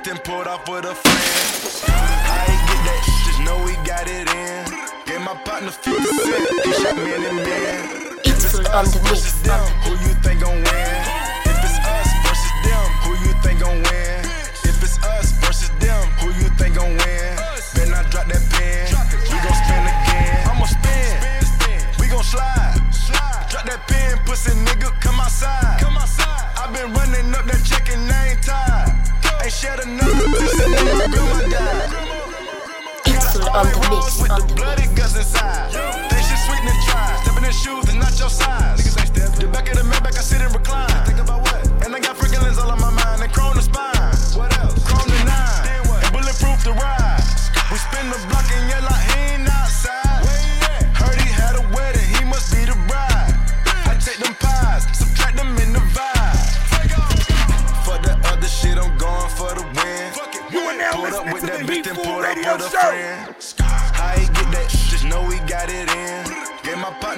then 0.05 0.19
pulled 0.19 0.47
off 0.47 0.69
with 0.69 0.85
a 0.85 0.95
friend. 0.95 1.89
I 1.89 2.45
ain't 2.53 2.63
get 2.69 2.81
that, 2.85 3.01
just 3.25 3.41
know 3.41 3.57
we 3.65 3.73
got 3.89 4.05
it 4.05 4.29
in. 4.29 4.69
Gave 5.09 5.25
my 5.25 5.33
partner 5.49 5.71
50 5.71 5.97
cent, 5.97 6.45
he 6.61 6.73
shot 6.77 6.97
me 6.97 7.09
in 7.09 7.23
the 7.25 7.33
man. 7.33 8.21
If 8.21 8.45
it's 8.45 8.69
us 8.69 8.93
versus 9.01 9.41
them, 9.41 9.65
who 9.89 9.93
you 10.05 10.13
think 10.21 10.45
gon' 10.45 10.61
win? 10.61 10.97
If 11.49 11.57
it's 11.57 11.81
us 11.89 12.09
versus 12.21 12.53
them, 12.69 12.85
who 13.01 13.17
you 13.25 13.33
think 13.41 13.61
gon' 13.65 13.81
win? 13.81 14.21
If 14.69 14.77
it's 14.85 15.01
us 15.09 15.33
versus 15.41 15.73
them, 15.81 16.05
who 16.21 16.29
you 16.37 16.53
think 16.61 16.77
gon' 16.77 17.01
win? 17.01 17.33
Better 17.73 17.97
not 17.97 18.11
drop 18.13 18.29
that 18.29 18.45
pen, 18.53 18.85
we 19.33 19.37
gon' 19.41 19.57
spin 19.57 19.89
again. 19.89 20.45
I'ma 20.53 20.69
spin, 20.69 21.17
we 21.97 22.13
gon' 22.13 22.23
slide. 22.23 22.77
Drop 23.49 23.65
that 23.65 23.81
pen, 23.89 24.21
pussy 24.29 24.53
nigga, 24.69 24.93
come 25.01 25.17
outside. 25.17 25.81
Come 25.81 25.97
outside. 25.97 26.45
i 26.61 26.69
been 26.77 26.93
running 26.93 27.33
up 27.33 27.47
that 27.49 27.65
check 27.65 27.84
Ain't 29.45 29.53
pussy 29.53 30.65
nigga, 30.73 30.97
my 30.97 31.07
grandma 31.13 31.41
died. 31.53 31.93
on 33.53 33.67
the 33.67 33.77
mix, 33.91 34.23
With 34.23 34.31
on 34.31 34.41
the 34.41 34.55
bloody 34.55 34.87
guts 34.97 35.17
inside. 35.17 35.71
Shit 35.71 36.39
sweet 36.47 36.65
and 36.65 36.83
try. 36.89 37.21
Stepping 37.23 37.45
in 37.45 37.53
shoes 37.53 37.85
is 37.87 37.95
not 37.95 38.19
your 38.19 38.31
size. 38.31 38.81
Niggas 38.81 39.01
ain't 39.01 39.09
step. 39.15 39.39
The 39.39 39.49
back 39.49 39.69
of 39.69 39.77
the 39.77 39.83
Maybach, 39.83 40.17
I 40.17 40.23
sit 40.23 40.41
and 40.41 40.55
recline. 40.55 41.14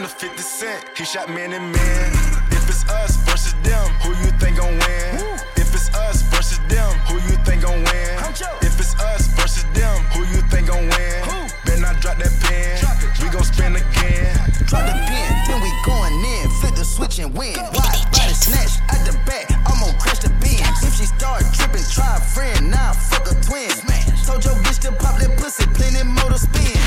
Gave 0.06 0.30
50 0.30 0.38
cent. 0.38 0.84
He 0.96 1.04
shot 1.04 1.28
man 1.28 1.52
and 1.52 1.72
man. 1.72 2.12
If 2.54 2.68
it's 2.70 2.86
us 2.88 3.16
versus 3.26 3.54
them, 3.64 3.90
who 4.06 4.10
you 4.22 4.30
think 4.38 4.58
gon' 4.58 4.78
win? 4.78 5.38
If 5.56 5.74
it's 5.74 5.90
us 5.94 6.22
versus 6.30 6.60
them, 6.68 6.94
who 7.10 7.14
you 7.26 7.34
think 7.42 7.62
gon' 7.62 7.82
win? 7.82 8.14
If 8.62 8.78
it's 8.78 8.94
us 9.02 9.26
versus 9.34 9.64
them, 9.74 9.98
who 10.14 10.20
you 10.30 10.46
think 10.46 10.68
gon' 10.68 10.86
win? 10.86 11.50
Better 11.66 11.80
not 11.80 11.98
drop 12.00 12.18
that 12.18 12.30
pen. 12.38 12.78
We 13.20 13.30
gon' 13.34 13.42
spin 13.42 13.74
again. 13.74 14.30
Drop 14.70 14.86
the 14.86 14.94
pen, 14.94 15.30
then 15.48 15.58
we 15.60 15.72
going 15.82 16.14
in. 16.14 16.50
Flip 16.60 16.76
the 16.76 16.84
switch 16.84 17.18
and 17.18 17.34
win. 17.34 17.58
Wide 17.58 18.06
body 18.14 18.34
snatch 18.34 18.78
at 18.94 19.02
the 19.10 19.18
back. 19.26 19.50
I'm 19.66 19.80
gonna 19.80 19.98
crash 19.98 20.20
the 20.20 20.30
bin. 20.38 20.62
If 20.86 21.02
she 21.02 21.06
start 21.10 21.42
tripping, 21.52 21.82
try 21.90 22.14
a 22.14 22.20
friend. 22.20 22.70
Now 22.70 22.92
fuck 22.92 23.26
a 23.26 23.34
twin. 23.42 23.74
Told 24.22 24.44
your 24.44 24.54
bitch 24.62 24.78
to 24.86 24.92
pop 24.92 25.18
that 25.18 25.36
pussy, 25.38 25.66
plenty 25.74 26.02
motor 26.02 26.38
spin. 26.38 26.78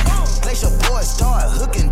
Glacier 0.42 0.72
boy 0.88 1.02
start 1.02 1.52
hooking, 1.52 1.89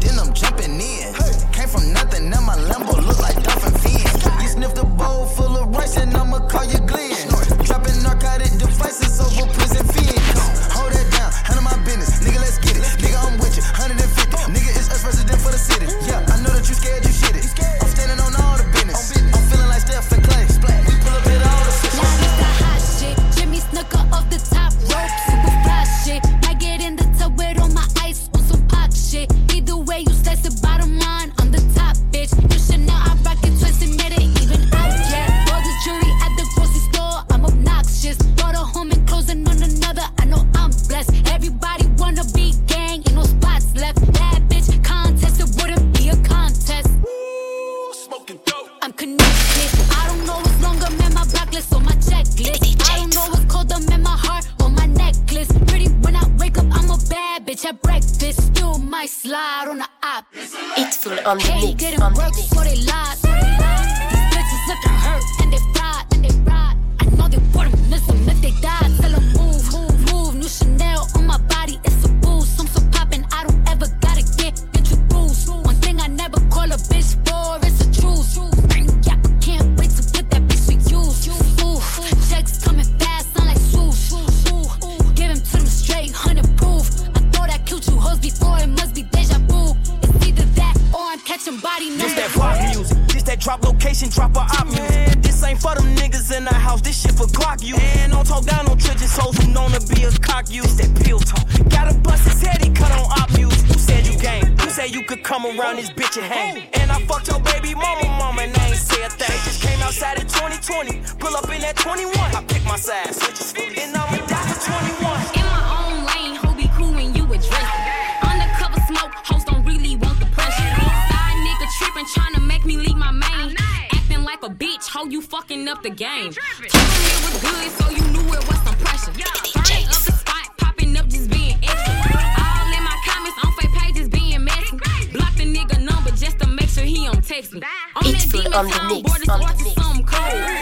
Pull 111.20 111.36
up 111.36 111.50
in 111.50 111.62
that 111.62 111.76
21. 111.78 112.14
I 112.16 112.44
pick 112.48 112.64
my 112.66 112.76
side. 112.76 113.14
Switches 113.16 113.54
and 113.58 113.96
I'ma 113.96 114.18
die 114.28 114.48
for 114.52 114.60
21. 114.68 115.40
In 115.40 115.46
my 115.48 115.64
own 115.80 115.96
lane, 116.06 116.36
ho 116.36 116.54
be 116.54 116.68
cool 116.78 116.94
when 116.94 117.14
you 117.16 117.24
address 117.26 117.70
it. 117.78 117.84
Undercover 118.24 118.82
smoke, 118.88 119.14
hoes 119.26 119.44
don't 119.46 119.64
really 119.66 119.96
want 119.96 120.20
the 120.20 120.28
pressure. 120.36 120.68
Side 121.10 121.40
nigga 121.46 121.68
trippin', 121.78 122.06
tryna 122.06 122.46
make 122.46 122.66
me 122.66 122.78
leave 122.78 122.98
my 122.98 123.12
main. 123.12 123.56
Acting 123.92 124.24
like 124.24 124.44
a 124.44 124.50
bitch, 124.50 124.88
ho, 124.88 125.06
you 125.06 125.22
fucking 125.22 125.68
up 125.68 125.82
the 125.82 125.90
game. 125.90 126.32
Told 126.32 126.68
him 126.68 127.04
it 127.12 127.20
was 127.26 127.36
good, 127.42 127.72
so 127.80 127.90
you 127.90 128.04
knew 128.14 128.28
it 128.34 128.44
was 128.48 128.60
some 128.64 128.76
pressure. 128.84 129.12
Burning 129.12 129.88
up 129.88 130.04
the 130.06 130.14
spot, 130.14 130.48
popping 130.58 130.98
up, 130.98 131.08
just 131.08 131.30
being 131.30 131.58
extra. 131.64 131.94
All 132.40 132.70
in 132.78 132.84
my 132.84 132.98
comments 133.08 133.38
on 133.44 133.52
fake 133.58 133.74
pages 133.74 134.10
being 134.10 134.44
messy. 134.44 134.78
Block 135.12 135.34
the 135.36 135.46
nigga 135.46 135.82
number 135.82 136.12
just 136.12 136.40
to 136.40 136.48
make 136.48 136.70
sure 136.70 136.84
he 136.84 137.06
don't 137.06 137.24
text 137.24 137.54
me. 137.54 137.62
On 137.96 138.04
that 138.12 138.28
demon 138.32 138.54
on 138.54 138.66
the 138.66 138.72
time, 138.72 138.88
mix, 138.88 139.02
boy, 139.02 139.18
this 139.20 139.30
on 139.30 139.40
watch 139.42 139.62
is 139.62 139.74
something 139.74 140.06
cold. 140.06 140.57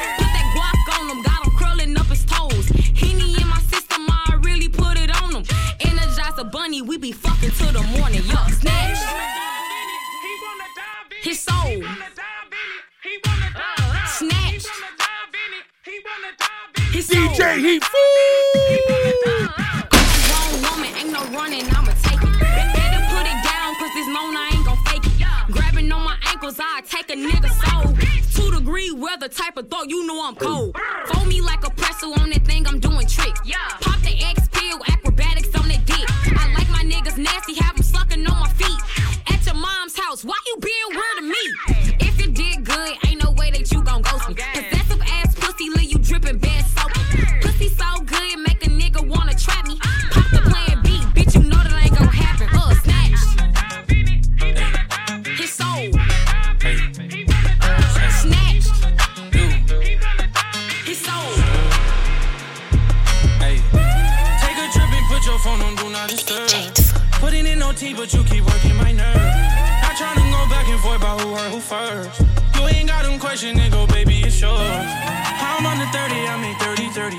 My 26.05 26.17
ankles, 26.27 26.59
I 26.59 26.81
take 26.81 27.09
a 27.09 27.15
nigga 27.15 27.49
soul. 27.63 27.93
Two 28.33 28.57
degree 28.57 28.91
weather 28.91 29.27
type 29.27 29.57
of 29.57 29.69
thought, 29.69 29.89
you 29.89 30.05
know 30.05 30.25
I'm 30.25 30.35
cold. 30.35 30.77
Fold 31.07 31.27
me 31.27 31.41
like 31.41 31.65
a 31.65 31.69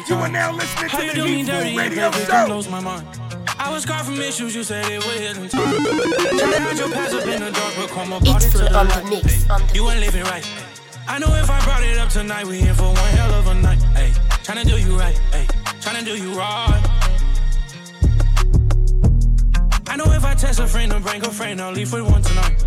You 0.07 0.15
are 0.17 0.29
now 0.29 0.53
listening 0.53 0.91
to 0.91 1.05
you 1.05 1.11
the 1.11 1.15
do 1.17 1.25
Heat 1.25 1.47
Food 1.47 1.77
Radio 1.77 2.11
Show. 2.13 2.47
blows 2.47 2.69
my 2.69 2.81
mind. 2.81 3.07
I 3.59 3.73
was 3.73 3.83
scarred 3.83 4.07
from 4.07 4.21
issues, 4.21 4.55
you 4.55 4.63
said 4.63 4.85
it 4.91 5.05
would 5.05 5.17
hit 5.19 5.37
in 5.37 5.49
time. 5.49 5.75
Try 5.75 6.71
to 6.71 6.77
your 6.77 6.91
past 6.93 7.15
up 7.15 7.27
in 7.27 7.41
the 7.43 7.51
dark, 7.51 7.75
but 7.77 7.89
come 7.91 8.13
up 8.13 8.23
It's 8.25 8.45
it 8.47 8.51
to 8.53 8.59
the 8.59 8.79
on 8.79 8.87
the 8.87 8.95
light. 8.95 9.05
mix. 9.25 9.51
On 9.51 9.67
the 9.67 9.75
You 9.75 9.91
ain't 9.91 10.01
living 10.01 10.23
right. 10.25 10.47
I 11.09 11.19
know 11.19 11.35
if 11.35 11.51
I 11.51 11.61
brought 11.65 11.83
it 11.83 11.99
up 11.99 12.09
tonight, 12.11 12.47
we 12.47 12.61
in 12.61 12.75
for 12.75 12.85
one 12.85 12.97
hell 12.97 13.35
of 13.35 13.47
a 13.49 13.55
night. 13.55 13.83
Hey, 13.97 14.11
tryna 14.45 14.65
do 14.65 14.79
you 14.79 14.97
right. 14.99 15.19
Hey, 15.33 15.47
tryna 15.81 16.05
do 16.05 16.17
you 16.17 16.33
right. 16.39 16.83
I 19.89 19.97
know 19.97 20.05
if 20.13 20.25
I 20.25 20.35
test 20.35 20.61
a 20.61 20.67
friend 20.67 20.93
or 20.93 21.01
bring 21.01 21.25
a 21.25 21.31
friend, 21.31 21.61
I'll 21.61 21.73
leave 21.73 21.93
with 21.93 22.03
one 22.09 22.23
tonight. 22.23 22.63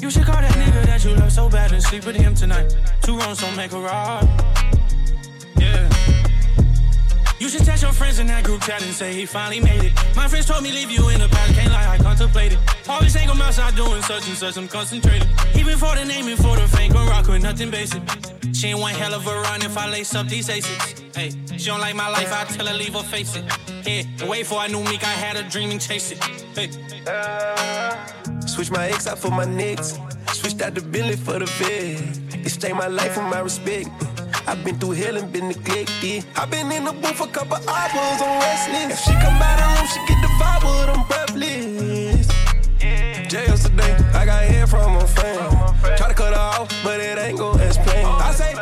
You 0.00 0.10
should 0.10 0.24
call 0.24 0.40
that 0.40 0.52
nigga 0.52 0.86
that 0.86 1.04
you 1.04 1.14
love 1.16 1.32
so 1.32 1.48
bad 1.48 1.72
and 1.72 1.82
sleep 1.82 2.04
with 2.06 2.16
him 2.16 2.34
tonight. 2.34 2.76
Two 3.02 3.16
wrongs 3.18 3.38
don't 3.40 3.56
make 3.56 3.72
a 3.72 3.80
right. 3.80 4.28
Yeah. 5.58 5.88
You 7.40 7.48
should 7.48 7.64
text 7.64 7.82
your 7.82 7.92
friends 7.92 8.18
in 8.18 8.26
that 8.26 8.44
group 8.44 8.62
chat 8.62 8.82
and 8.82 8.92
say 8.92 9.14
he 9.14 9.24
finally 9.24 9.60
made 9.60 9.84
it. 9.84 9.92
My 10.16 10.26
friends 10.26 10.46
told 10.46 10.62
me 10.62 10.72
leave 10.72 10.90
you 10.90 11.08
in 11.10 11.20
the 11.20 11.28
past, 11.28 11.54
can't 11.54 11.72
lie, 11.72 11.86
I 11.86 11.98
contemplated. 11.98 12.58
Always 12.88 13.14
ain't 13.16 13.28
come 13.28 13.40
outside 13.40 13.76
doing 13.76 14.02
such 14.02 14.26
and 14.26 14.36
such, 14.36 14.56
I'm 14.56 14.66
concentrated. 14.66 15.28
Even 15.54 15.78
for 15.78 15.94
the 15.94 16.04
naming 16.04 16.36
for 16.36 16.56
the 16.56 16.66
fame, 16.66 16.92
gon' 16.92 17.06
rock 17.08 17.28
with 17.28 17.42
nothing 17.42 17.70
basic. 17.70 18.02
She 18.52 18.68
ain't 18.68 18.80
one 18.80 18.92
hell 18.94 19.14
of 19.14 19.26
a 19.26 19.34
run 19.40 19.62
if 19.62 19.76
I 19.78 19.88
lace 19.88 20.14
up 20.16 20.26
these 20.26 20.48
aces. 20.48 21.04
Hey, 21.14 21.30
she 21.56 21.66
don't 21.66 21.80
like 21.80 21.94
my 21.94 22.08
life, 22.08 22.32
I 22.32 22.44
tell 22.44 22.66
her 22.66 22.74
leave 22.74 22.94
her 22.94 23.02
face 23.04 23.36
it. 23.36 23.44
Yeah, 23.86 24.02
and 24.20 24.28
wait 24.28 24.46
for 24.46 24.58
I 24.58 24.66
knew 24.66 24.82
Meek, 24.82 25.04
I 25.04 25.12
had 25.12 25.36
a 25.36 25.48
dream 25.48 25.70
and 25.70 25.80
chase 25.80 26.10
it. 26.10 26.22
Hey. 26.56 26.70
Switch 28.46 28.70
my 28.70 28.88
ex 28.88 29.06
out 29.06 29.18
for 29.18 29.30
my 29.30 29.44
nicks. 29.44 29.98
Switched 30.32 30.60
out 30.60 30.74
the 30.74 30.80
Billy 30.80 31.14
for 31.14 31.38
the 31.38 31.46
vid. 31.46 32.44
Exchange 32.44 32.74
my 32.74 32.88
life 32.88 33.12
for 33.12 33.22
my 33.22 33.40
respect. 33.40 33.88
I've 34.48 34.64
been 34.64 34.78
through 34.78 34.92
hell 34.92 35.14
and 35.18 35.30
been 35.30 35.48
neglected. 35.48 36.24
I've 36.34 36.50
been 36.50 36.72
in 36.72 36.84
the 36.84 36.92
booth 36.92 37.20
a 37.20 37.26
couple 37.26 37.56
hours 37.68 38.22
on 38.22 38.40
restless. 38.40 38.92
If 38.94 39.00
she 39.00 39.12
come 39.20 39.36
out 39.36 39.60
the 39.60 39.66
room, 39.76 39.86
she 39.92 40.00
get 40.08 40.22
the 40.22 40.28
vibe 40.40 40.64
with 40.64 40.86
them 40.88 41.04
breathless. 41.04 42.28
Jails 43.28 43.64
today, 43.64 43.92
I 44.14 44.24
got 44.24 44.42
hair 44.44 44.66
from 44.66 44.96
a 44.96 45.06
friend. 45.06 45.38
Try 45.98 46.08
to 46.08 46.14
cut 46.14 46.32
her 46.32 46.40
off, 46.40 46.72
but 46.82 46.98
it 46.98 47.18
ain't 47.18 47.36
gon' 47.36 47.60
explain. 47.60 48.06
I 48.06 48.32
say, 48.32 48.54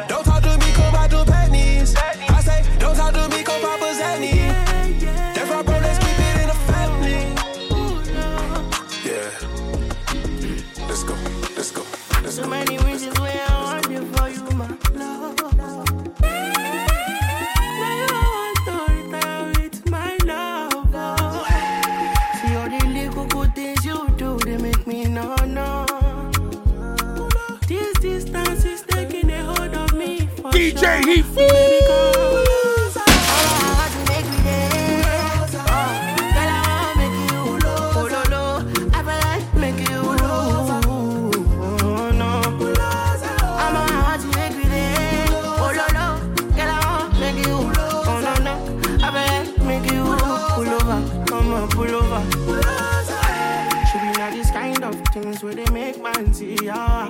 kind 54.56 54.82
of 54.84 54.94
things 55.08 55.42
where 55.42 55.54
they 55.54 55.70
make 55.70 56.02
man 56.02 56.32
see 56.32 56.56
ya. 56.62 57.08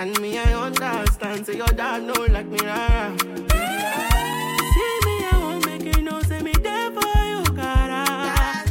And 0.00 0.18
me, 0.18 0.38
I 0.38 0.54
understand. 0.54 1.44
Say 1.44 1.58
your 1.58 1.66
dad 1.66 2.02
know 2.02 2.14
like 2.30 2.46
me, 2.46 2.56
rara. 2.64 3.14
See 3.18 3.28
me, 5.04 5.14
I 5.30 5.38
won't 5.38 5.66
make 5.66 5.94
you 5.94 6.02
know. 6.02 6.22
Say 6.22 6.40
me 6.40 6.52
there 6.52 6.90
for 6.90 7.18
you, 7.28 7.42
cara. 7.54 8.64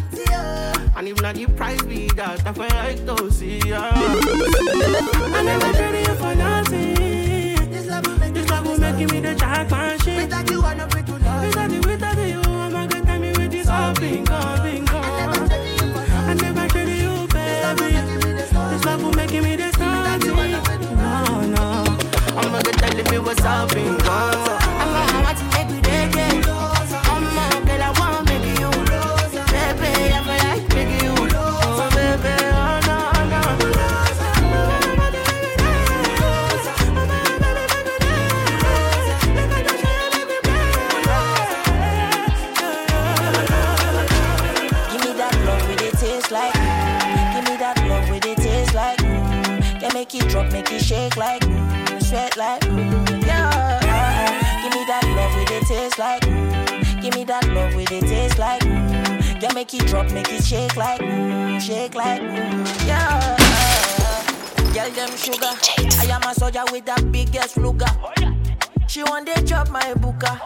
And 0.97 1.07
if 1.07 1.21
not 1.21 1.35
the 1.35 1.45
price 1.55 1.83
be 1.83 2.07
that, 2.15 2.47
I 2.47 2.51
feel 2.51 2.65
like 2.69 3.05
to 3.05 3.31
see 3.31 3.59
ya. 3.59 3.91
I 3.93 5.43
never 5.43 5.71
traded 5.73 6.07
you 6.07 6.15
for 6.15 6.33
nothing. 6.33 7.69
This 8.33 8.49
love 8.49 8.65
will 8.65 8.79
make 8.79 8.97
me 9.11 9.19
the 9.19 9.35
jackpot 9.35 10.01
shit. 10.01 10.23
Without 10.23 10.49
you, 10.49 10.63
I 10.63 10.73
know 10.73 10.87
free 10.87 11.03
to 11.03 11.11
love. 11.19 11.45
Without 11.45 11.71
you, 11.71 11.81
I'm 23.29 25.21
want 25.23 25.37
to 25.37 25.43
make 25.53 25.69
I'm 27.05 27.23
girl, 27.67 27.83
I 27.83 27.89
wanna 27.99 28.23
make 28.25 28.47
you. 28.57 28.71
Baby, 29.53 29.91
I 30.11 30.19
feel 30.25 30.41
like 30.49 30.65
you. 31.03 31.13
Oh, 31.37 31.89
baby, 31.93 32.33
oh, 32.57 32.79
no, 32.89 32.97
no. 33.29 33.41
Give 44.91 45.01
me 45.05 45.11
that 45.17 45.35
love 45.45 45.63
with 45.69 45.81
it 45.83 45.93
taste 45.99 46.31
like. 46.31 46.53
mm. 46.53 47.33
Give 47.35 47.45
me 47.47 47.57
that 47.57 47.77
love 47.87 48.09
with 48.09 48.25
it 48.25 48.39
shake 50.81 51.15
like. 51.15 51.58
That 57.89 58.03
it 58.03 58.07
taste 58.07 58.37
like. 58.39 58.61
mm. 58.61 59.41
Yeah, 59.41 59.53
make 59.53 59.73
it 59.73 59.85
drop, 59.87 60.11
make 60.11 60.29
it 60.31 60.43
shake 60.43 60.75
like. 60.75 61.01
mm. 61.01 61.59
Shake 61.59 61.95
like. 61.95 62.21
mm. 62.21 62.87
Yeah. 62.87 63.37
Girl, 64.73 64.89
them 64.91 65.09
sugar. 65.17 65.51
I 65.99 66.05
am 66.11 66.21
a 66.23 66.33
soldier 66.33 66.63
with 66.71 66.85
the 66.85 67.09
biggest 67.11 67.57
luger. 67.57 67.85
She 68.87 69.03
want 69.03 69.27
to 69.27 69.43
chop 69.43 69.69
my 69.69 69.93
booker. 69.95 70.39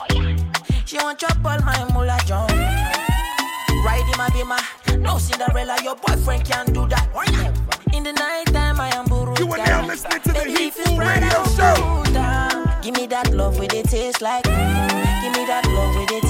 She 0.85 0.97
want 0.97 1.19
chop 1.19 1.37
all 1.45 1.59
my 1.59 1.85
mullah 1.93 2.19
John. 2.25 2.47
Ride 2.49 4.07
in 4.11 4.17
my 4.17 4.29
bima. 4.31 4.59
No 4.99 5.17
Cinderella, 5.17 5.75
your 5.83 5.95
boyfriend 5.95 6.45
can't 6.45 6.73
do 6.73 6.87
that. 6.87 7.07
In 7.93 8.03
the 8.03 8.13
night 8.13 8.45
time, 8.47 8.79
I 8.79 8.89
am 8.95 9.05
Buru. 9.05 9.35
You 9.39 9.51
are 9.51 9.57
now 9.57 9.85
listening 9.85 10.21
to 10.21 10.31
the 10.31 10.43
Heat 10.45 10.73
Food 10.73 10.99
Radio 10.99 11.43
Show. 11.55 12.03
Give 12.81 12.95
me 12.95 13.07
that 13.07 13.31
love 13.33 13.59
with 13.59 13.73
it 13.73 13.85
taste 13.89 14.21
like. 14.21 14.43
mm. 14.45 15.21
Give 15.21 15.31
me 15.33 15.45
that 15.45 15.65
love 15.67 15.95
with 15.95 16.11
it 16.11 16.23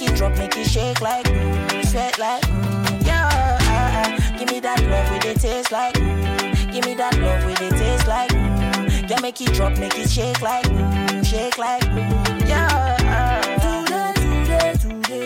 make 0.00 0.10
it 0.10 0.16
drop, 0.16 0.36
make 0.36 0.56
it 0.56 0.66
shake 0.66 1.00
like. 1.00 1.26
mm. 1.26 1.84
Sweat 1.86 2.18
like. 2.18 2.42
mm, 2.44 3.06
Yeah. 3.06 4.38
Give 4.38 4.50
me 4.50 4.60
that 4.60 4.80
love 4.84 5.10
with 5.12 5.24
it 5.26 5.40
taste 5.40 5.70
like. 5.72 5.94
mm. 5.94 6.72
Give 6.72 6.84
me 6.86 6.94
that 6.94 7.18
love 7.18 7.44
with 7.44 7.60
it 7.60 7.70
taste 7.70 8.06
like. 8.06 8.30
mm. 8.30 9.10
Yeah, 9.10 9.20
make 9.20 9.40
it 9.40 9.52
drop, 9.54 9.76
make 9.78 9.98
it 9.98 10.08
shake 10.08 10.40
like. 10.40 10.64
mm, 10.66 11.24
Shake 11.26 11.58
like. 11.58 11.82
mm, 11.82 12.48
Yeah. 12.48 12.96
Today, 13.60 14.12
today, 14.14 14.74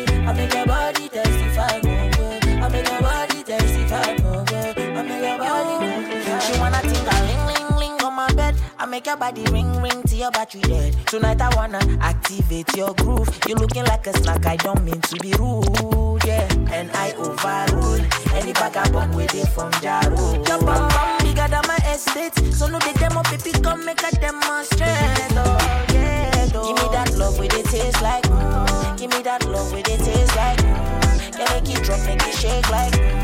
today, 0.07 0.27
I 0.27 0.33
make 0.33 0.53
your 0.55 0.67
body 0.67 1.09
testify, 1.09 1.54
I 8.79 8.87
make 8.87 9.07
your 9.07 9.17
body 9.17 9.43
ring, 9.51 9.81
ring 9.81 10.03
till 10.03 10.19
your 10.19 10.31
battery 10.31 10.61
dead. 10.63 10.95
Tonight 11.07 11.41
I 11.41 11.55
wanna 11.57 11.79
activate 12.01 12.77
your 12.77 12.93
groove. 12.95 13.29
You 13.49 13.55
looking 13.55 13.85
like 13.85 14.07
a 14.07 14.13
snack, 14.19 14.47
I 14.47 14.57
don't 14.57 14.83
mean 14.85 15.01
to 15.01 15.17
be 15.21 15.33
rude, 15.39 16.25
yeah. 16.25 16.47
And 16.71 16.91
I 16.93 17.13
overrule 17.13 18.01
any 18.35 18.53
vagabond 18.53 19.15
with 19.15 19.35
it 19.35 19.47
from 19.49 19.71
Jaro. 19.75 20.47
Your 20.49 20.59
bum 20.59 20.89
bum 20.89 21.19
bigger 21.21 21.49
than 21.49 21.63
my 21.67 21.79
estate, 21.93 22.35
so 22.53 22.67
no 22.67 22.79
they 22.81 22.93
demo, 22.95 23.23
baby, 23.25 23.53
come 23.63 23.85
make 23.85 24.03
a 24.03 24.11
demonstrate. 24.17 24.89
Oh 25.37 25.87
yeah, 25.93 26.47
though. 26.47 26.67
give 26.67 26.77
me 26.83 26.89
that 26.93 27.15
love 27.17 27.39
with 27.39 27.55
it 27.55 27.67
taste 27.67 28.03
like. 28.03 28.25
mm. 28.25 28.99
Give 28.99 29.11
me 29.11 29.23
that 29.23 29.45
love 29.47 29.73
with 29.73 29.89
it 29.89 29.99
taste 30.01 30.37
like. 30.37 30.59
mm. 30.59 31.39
Yeah, 31.39 31.53
make 31.55 31.69
it 31.71 31.83
drop, 31.85 32.01
make 32.07 32.23
it 32.23 32.35
shake 32.35 32.69
like. 32.71 32.93
mm. 32.93 33.24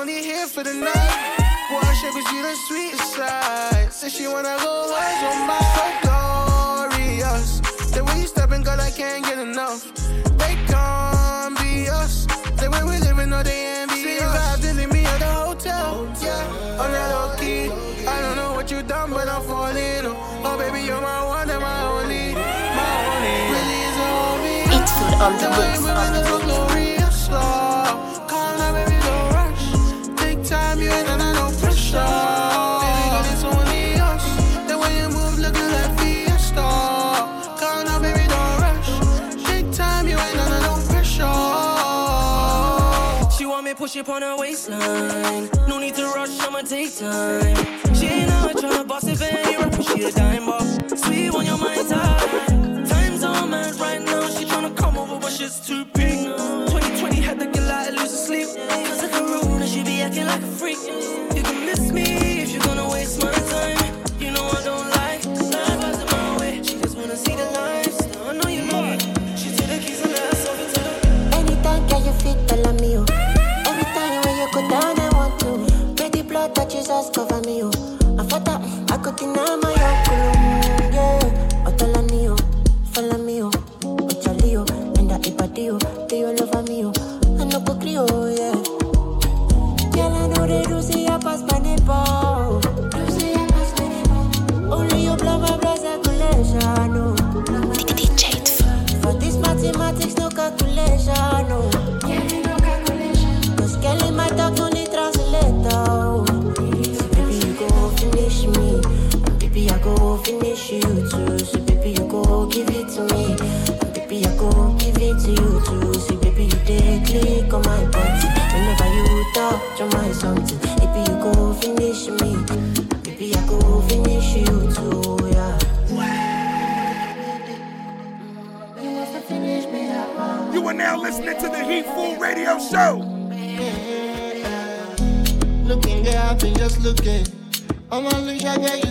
Only 0.00 0.22
here 0.22 0.46
for 0.46 0.62
the 0.62 0.74
night. 0.74 1.36
Boy, 1.70 1.80
shit, 2.00 2.12
but 2.14 2.32
you 2.32 2.42
the 2.42 2.54
sweetest 2.66 3.14
side. 3.14 3.92
Said 3.92 4.12
she 4.12 4.26
wanna 4.28 4.56
go 4.60 4.94
home 4.94 5.24
on 5.30 5.46
my 5.50 5.58
so 5.74 5.86
glorious. 6.04 7.60
The 7.90 8.04
way 8.04 8.20
you 8.20 8.26
stepping, 8.26 8.62
girl, 8.62 8.80
I 8.80 8.90
can't 8.90 9.24
get 9.24 9.38
enough. 9.38 9.92
They 10.38 10.54
can't 10.70 11.58
be 11.58 11.88
us. 11.88 12.26
The 12.60 12.70
way 12.70 12.82
we 12.84 12.98
living, 13.06 13.30
no, 13.30 13.42
they 13.42 13.80
envy 13.82 14.02
See, 14.02 14.18
to 14.18 14.74
leave 14.74 14.92
me 14.92 15.04
at 15.04 15.18
the 15.18 15.26
hotel. 15.26 16.06
Yeah, 16.22 16.82
on 16.82 16.92
that 16.92 17.08
low 17.14 17.36
key. 17.36 17.70
I 18.06 18.22
don't 18.22 18.36
know 18.36 18.52
what 18.52 18.70
you 18.70 18.82
done, 18.82 19.10
but 19.10 19.28
I'm 19.28 19.42
falling. 19.42 20.06
Oh, 20.46 20.56
baby, 20.58 20.86
you're 20.86 21.00
my 21.00 21.24
one 21.26 21.50
and 21.50 21.60
my 21.60 21.82
only. 21.82 22.34
My 22.78 22.90
only. 23.10 23.36
Really 23.54 23.80
is 23.88 23.96
a 23.98 24.08
hobby. 24.14 24.56
It's 24.76 24.94
on 25.24 25.32
the 25.42 25.48
mix, 25.58 25.87
push 43.98 44.08
up 44.08 44.14
on 44.14 44.22
her 44.22 44.36
waistline. 44.36 45.48
No 45.68 45.78
need 45.78 45.94
to 45.94 46.04
rush, 46.04 46.38
I'ma 46.40 46.60
take 46.60 46.94
time. 46.96 47.56
She 47.94 48.06
ain't 48.06 48.30
out 48.30 48.50
tryna 48.52 48.86
bust 48.86 49.08
it, 49.08 49.20
rapper, 49.20 49.82
she 49.82 50.04
a 50.04 50.12
dime 50.12 50.46
boss. 50.46 50.78
Sweet 51.02 51.30
on 51.34 51.46
your 51.46 51.58
mind 51.58 51.88
time. 51.88 52.86
Time's 52.86 53.24
on 53.24 53.50
mad 53.50 53.74
right 53.76 54.02
now, 54.02 54.17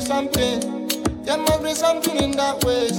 something. 0.07 0.87
There 1.25 1.37
must 1.37 1.61
be 1.61 1.73
something 1.73 2.15
in 2.15 2.31
that 2.37 2.63
ways. 2.63 2.97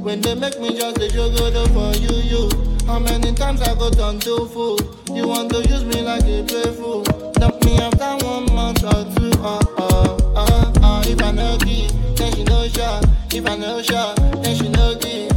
When 0.00 0.22
they 0.22 0.34
make 0.34 0.58
me 0.58 0.70
just 0.74 0.96
a 0.96 1.08
jogo 1.12 1.52
for 1.76 1.92
you, 2.00 2.16
you. 2.24 2.86
How 2.86 2.98
many 2.98 3.32
times 3.34 3.60
I 3.60 3.74
go 3.74 3.90
down 3.90 4.20
to 4.20 4.46
fool? 4.48 4.80
You 5.12 5.28
want 5.28 5.52
to 5.52 5.58
use 5.68 5.84
me 5.84 6.00
like 6.00 6.24
a 6.24 6.42
playful. 6.48 7.02
Dump 7.36 7.62
me 7.62 7.76
after 7.78 8.24
one 8.24 8.46
month 8.54 8.84
or 8.84 9.04
two. 9.14 9.32
Uh, 9.42 9.60
uh, 9.76 10.16
uh, 10.34 10.72
uh. 10.82 11.02
If 11.04 11.22
I 11.22 11.32
know 11.32 11.58
key, 11.58 11.90
then 12.16 12.32
she 12.32 12.44
know 12.44 12.66
shot. 12.68 13.04
If 13.34 13.46
I 13.46 13.56
know 13.56 13.82
shot, 13.82 14.16
then 14.42 14.56
she 14.56 14.68
know 14.70 14.96
key. 14.96 15.28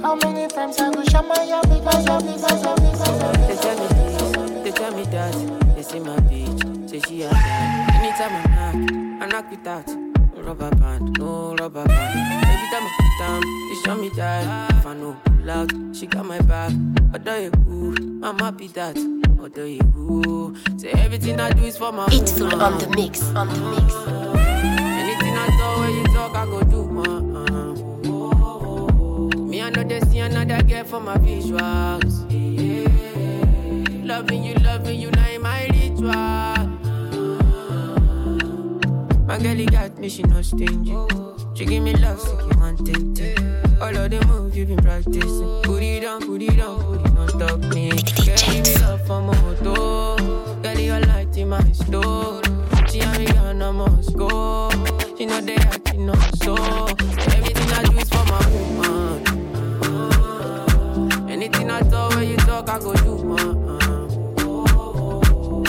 How 0.00 0.14
many 0.14 0.46
times 0.46 0.78
I 0.78 0.94
go 0.94 1.02
shut 1.02 1.26
my 1.26 1.34
up 1.50 1.68
because 1.68 2.06
of 2.08 2.22
this, 2.22 2.40
because 2.40 2.66
of 2.66 2.76
this, 2.78 2.98
because 3.00 3.22
of 3.22 3.48
They 3.48 3.56
tell 3.56 3.74
me 3.80 3.86
this, 3.88 4.62
they 4.62 4.70
tell 4.70 4.94
me 4.94 5.04
that. 5.10 5.74
They 5.74 5.82
say 5.82 5.98
my 5.98 6.16
bitch, 6.30 6.88
say 6.88 7.00
she 7.00 7.22
a 7.22 7.30
bad. 7.30 7.90
Anytime 7.98 8.34
I 8.38 8.54
knock, 8.54 9.22
I 9.22 9.26
knock 9.26 9.52
it 9.52 9.66
out. 9.66 9.88
No 9.88 10.11
rubber 10.42 10.70
band, 10.76 11.18
no 11.18 11.54
rubber 11.56 11.84
band. 11.84 12.44
Every 12.46 12.68
time 12.70 12.84
I 12.86 12.90
put 12.98 13.18
down, 13.18 13.42
show 13.84 13.94
me 14.00 14.08
that. 14.16 14.70
If 14.72 14.86
I 14.86 14.94
know 14.94 15.16
pull 15.24 15.50
out, 15.50 15.72
she 15.96 16.06
got 16.06 16.24
my 16.26 16.40
back. 16.40 16.72
Although 17.14 17.36
you 17.38 17.50
ooh, 17.68 18.20
I'm 18.22 18.38
happy 18.38 18.68
that. 18.68 18.96
Although 19.40 19.64
you 19.64 19.80
ooh, 19.96 20.54
say 20.78 20.90
everything 20.90 21.40
I 21.40 21.50
do 21.52 21.62
is 21.64 21.76
for 21.76 21.92
my 21.92 22.06
It's 22.10 22.38
woman. 22.40 22.60
on 22.60 22.78
the 22.78 22.88
mix, 22.90 23.22
on 23.34 23.48
the 23.48 23.60
mix. 23.70 23.94
Anything 25.02 25.36
I 25.36 25.46
talk, 25.58 25.78
when 25.78 25.94
you 25.96 26.04
talk, 26.14 26.34
I 26.36 26.44
go 26.46 26.62
do. 26.62 26.82
Me, 29.48 29.60
I 29.62 29.70
know 29.70 29.84
they 29.84 30.00
see 30.00 30.18
another 30.20 30.62
girl 30.62 30.84
for 30.84 31.00
my 31.00 31.16
visuals. 31.18 32.22
Loving 34.04 34.44
you, 34.44 34.54
loving 34.54 35.00
you, 35.00 35.10
now 35.10 35.28
in 35.28 35.42
my 35.42 35.66
ritual. 35.66 36.61
My 39.24 39.38
girl, 39.38 39.54
he 39.54 39.66
got 39.66 39.98
me, 39.98 40.08
she 40.08 40.22
no 40.24 40.42
stingy. 40.42 40.96
She 41.54 41.64
give 41.64 41.82
me 41.82 41.94
love, 41.94 42.20
so 42.20 42.38
you 42.40 42.58
want 42.58 42.88
it. 42.88 43.38
All 43.80 43.96
of 43.96 44.10
the 44.10 44.24
moves 44.26 44.56
you 44.56 44.66
been 44.66 44.78
practicing. 44.78 45.62
Put 45.62 45.82
it 45.82 46.04
on, 46.04 46.20
put 46.26 46.42
it 46.42 46.60
on, 46.60 46.82
put 46.82 47.00
it 47.06 47.16
on, 47.16 47.28
stop 47.28 47.58
me. 47.72 47.90
Girl, 47.90 48.36
give 48.36 48.64
me 48.66 48.74
love 48.80 49.06
for 49.06 49.20
my 49.22 49.34
moto. 49.42 50.16
Girl, 50.62 50.78
your 50.78 51.00
light 51.00 51.36
in 51.36 51.48
my 51.48 51.72
store. 51.72 52.42
She 52.88 53.00
and 53.00 53.18
me 53.18 53.26
gone, 53.26 53.62
I 53.62 53.70
must 53.70 54.16
go. 54.16 54.70
She 55.16 55.26
know 55.26 55.40
they 55.40 55.56
acting 55.56 56.10
on 56.10 56.32
so. 56.36 56.54
Everything 56.56 57.72
I 57.72 57.82
do 57.84 57.96
is 57.98 58.08
for 58.08 58.24
my 58.26 58.46
woman. 58.50 59.22
Anything 61.30 61.70
I 61.70 61.80
talk, 61.82 62.14
when 62.16 62.28
you 62.28 62.36
talk, 62.38 62.68
I 62.68 62.78
go 62.78 62.92
do. 62.94 63.34
Uh. 63.34 63.52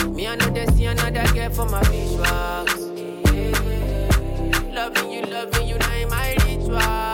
Me, 0.08 0.26
I 0.26 0.34
know 0.36 0.50
they 0.50 0.66
see 0.74 0.86
another 0.86 1.24
girl 1.32 1.50
for 1.50 1.66
my 1.66 1.80
visuals. 1.82 2.83
Loving 4.84 5.12
you, 5.12 5.22
loving 5.22 5.66
you, 5.66 5.78
now 5.78 5.94
in 5.94 6.08
my 6.10 6.36
ritual. 6.44 7.13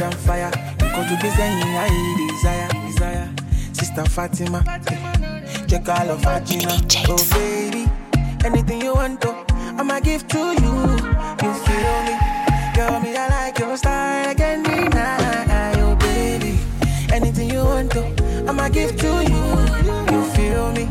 Fire. 0.00 0.50
To 1.06 1.30
saying 1.30 1.62
I 1.62 1.88
desire, 2.28 2.68
desire. 2.86 3.28
Sister 3.72 4.04
Fatima, 4.04 4.62
check 5.68 5.88
all 5.88 6.10
of 6.10 6.22
Fatima. 6.22 6.80
Oh 7.08 7.16
baby, 7.32 7.88
anything 8.44 8.80
you 8.82 8.94
want 8.94 9.20
to, 9.22 9.30
I'ma 9.78 10.00
give 10.00 10.26
to 10.28 10.38
you. 10.38 10.74
You 11.42 11.52
feel 11.64 11.96
me? 12.06 12.14
Girl, 12.74 13.00
me 13.00 13.16
I 13.16 13.28
like 13.30 13.58
your 13.58 13.76
style, 13.76 14.30
I 14.30 14.34
can 14.34 14.62
deny. 14.62 15.74
Oh 15.80 15.94
baby, 15.96 16.58
anything 17.12 17.50
you 17.50 17.64
want 17.64 17.92
to, 17.92 18.04
I'ma 18.48 18.68
give 18.68 18.96
to 18.96 19.06
you. 19.06 19.44
You 20.12 20.24
feel 20.34 20.72
me? 20.72 20.88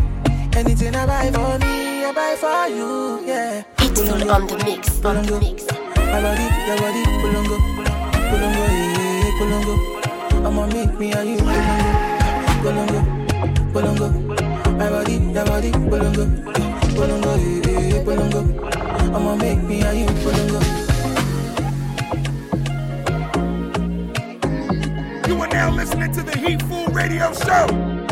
Anything 0.56 0.96
I 0.96 1.06
buy 1.06 1.32
for 1.32 1.60
me, 1.60 2.06
I 2.06 2.12
buy 2.14 2.36
for 2.38 2.74
you. 2.74 3.26
Yeah. 3.26 3.64
It's 3.80 4.00
on 4.00 4.48
the 4.48 4.58
mix, 4.66 5.04
on 5.04 5.26
the 5.26 5.40
mix. 5.40 5.66
My 5.98 6.22
body, 6.22 6.44
your 6.68 6.78
body, 6.78 7.04
eh, 7.04 8.85
I'ma 9.38 10.66
make 10.68 10.98
me 10.98 11.10
you 11.10 11.38
My 14.78 14.90
body, 14.90 15.20
body, 15.20 15.72
I'ma 19.14 19.36
make 19.36 19.64
me 19.64 19.80
you 19.80 20.08
You 25.28 25.42
are 25.42 25.48
now 25.48 25.70
listening 25.72 26.14
to 26.14 26.22
the 26.24 26.38
Heatful 26.38 26.86
Radio 26.94 27.34
Show 27.34 28.06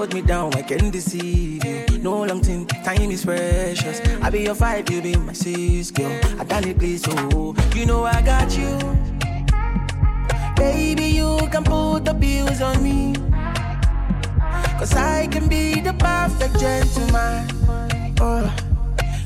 hold 0.00 0.14
me 0.14 0.22
down, 0.22 0.54
I 0.54 0.62
can 0.62 0.90
deceive 0.90 1.62
you. 1.64 1.98
No 1.98 2.24
long 2.24 2.40
thing, 2.40 2.64
time 2.66 3.10
is 3.10 3.24
precious. 3.24 4.00
I 4.22 4.30
be 4.30 4.42
your 4.42 4.54
vibe, 4.54 4.88
you 4.88 5.02
be 5.02 5.14
my 5.16 5.34
sis, 5.34 5.90
girl. 5.90 6.18
I 6.38 6.44
done 6.44 6.64
it, 6.68 6.78
please, 6.78 7.04
oh. 7.08 7.54
You 7.74 7.84
know 7.84 8.04
I 8.04 8.22
got 8.22 8.56
you. 8.56 9.09
Baby, 10.60 11.06
you 11.16 11.38
can 11.50 11.64
put 11.64 12.04
the 12.04 12.12
bills 12.12 12.60
on 12.60 12.82
me. 12.82 13.14
Cause 14.78 14.94
I 14.94 15.26
can 15.26 15.48
be 15.48 15.80
the 15.80 15.94
perfect 15.94 16.60
gentleman. 16.60 17.48
Oh. 18.20 18.44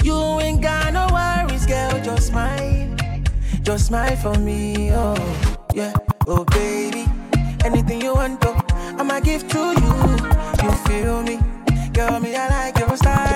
You 0.05 0.39
ain't 0.41 0.62
got 0.62 0.93
no 0.93 1.09
worries, 1.11 1.66
girl, 1.66 2.01
just 2.05 2.28
smile. 2.28 2.89
Just 3.62 3.87
smile 3.87 4.14
for 4.16 4.39
me, 4.39 4.93
oh, 4.93 5.16
yeah. 5.74 5.93
Oh, 6.28 6.45
baby, 6.45 7.05
anything 7.64 8.01
you 8.01 8.14
want, 8.14 8.41
though, 8.41 8.61
I'ma 8.99 9.18
give 9.18 9.49
to 9.49 9.59
you. 9.59 9.95
You 10.62 10.70
feel 10.87 11.22
me? 11.22 11.41
Girl, 11.93 12.20
me, 12.20 12.37
I 12.37 12.47
like 12.49 12.78
your 12.78 12.97
style. 12.97 13.34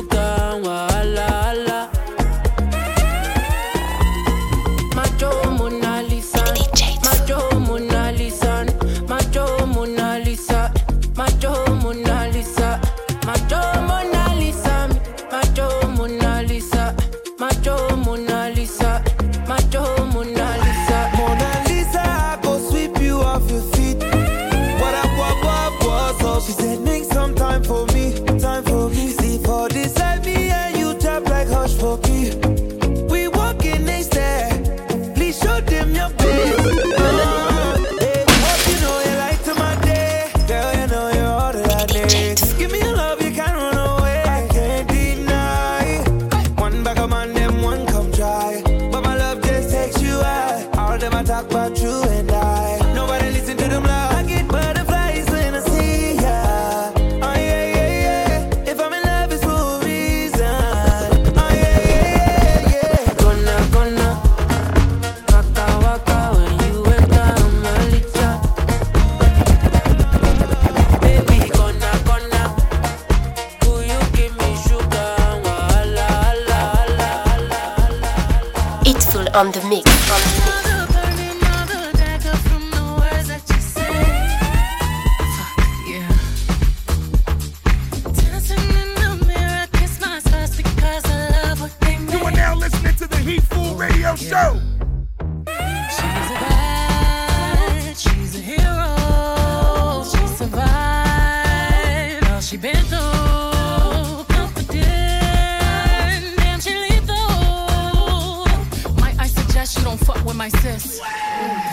lockdown. 0.00 0.89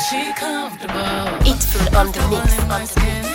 It's 0.09 1.65
food 1.65 1.93
on 1.93 2.11
the 2.13 2.27
mix 2.29 2.57
on 2.59 2.81
the 2.85 3.01
mix. 3.01 3.26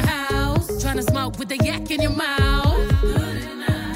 The 0.00 0.06
house. 0.06 0.82
Trying 0.82 0.96
to 0.96 1.02
smoke 1.02 1.38
with 1.38 1.48
the 1.48 1.56
yak 1.58 1.90
in 1.90 2.02
your 2.02 2.12
mouth. 2.12 3.04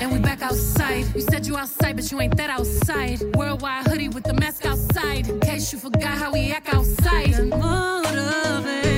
And 0.01 0.13
we 0.13 0.19
back 0.19 0.43
outside. 0.43 1.05
You 1.15 1.21
said 1.21 1.47
you 1.47 1.57
outside, 1.57 1.97
but 1.97 2.11
you 2.11 2.21
ain't 2.21 2.37
that 2.37 2.51
outside. 2.51 3.23
Worldwide 3.35 3.87
hoodie 3.87 4.09
with 4.09 4.25
the 4.25 4.35
mask 4.35 4.65
outside. 4.65 5.29
In 5.29 5.41
case 5.41 5.73
you 5.73 5.79
forgot 5.79 6.17
how 6.19 6.33
we 6.33 6.53
act 6.53 6.73
outside. 6.73 7.49
Motivation. 7.49 8.81
I 8.87 8.90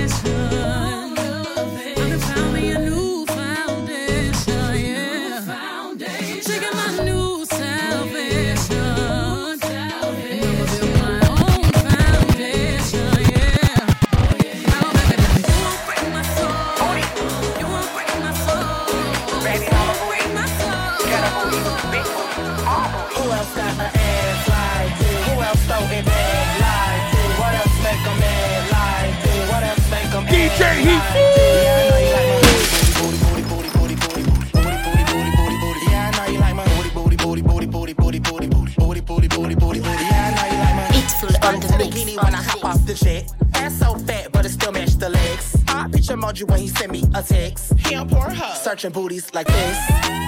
emoji 46.42 46.50
when 46.50 46.60
he 46.60 46.68
send 46.68 46.92
me 46.92 47.02
a 47.14 47.22
text. 47.22 47.72
He 47.78 47.94
on 47.94 48.08
Pornhub. 48.08 48.54
Searching 48.56 48.92
booties 48.92 49.32
like 49.34 49.46
this. 49.46 49.78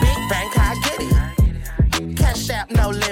Big 0.00 0.28
bank, 0.30 0.52
I 0.56 0.74
get 0.84 0.98
it. 1.00 2.16
Cash 2.16 2.50
app, 2.50 2.70
no 2.70 2.90
limit. 2.90 3.03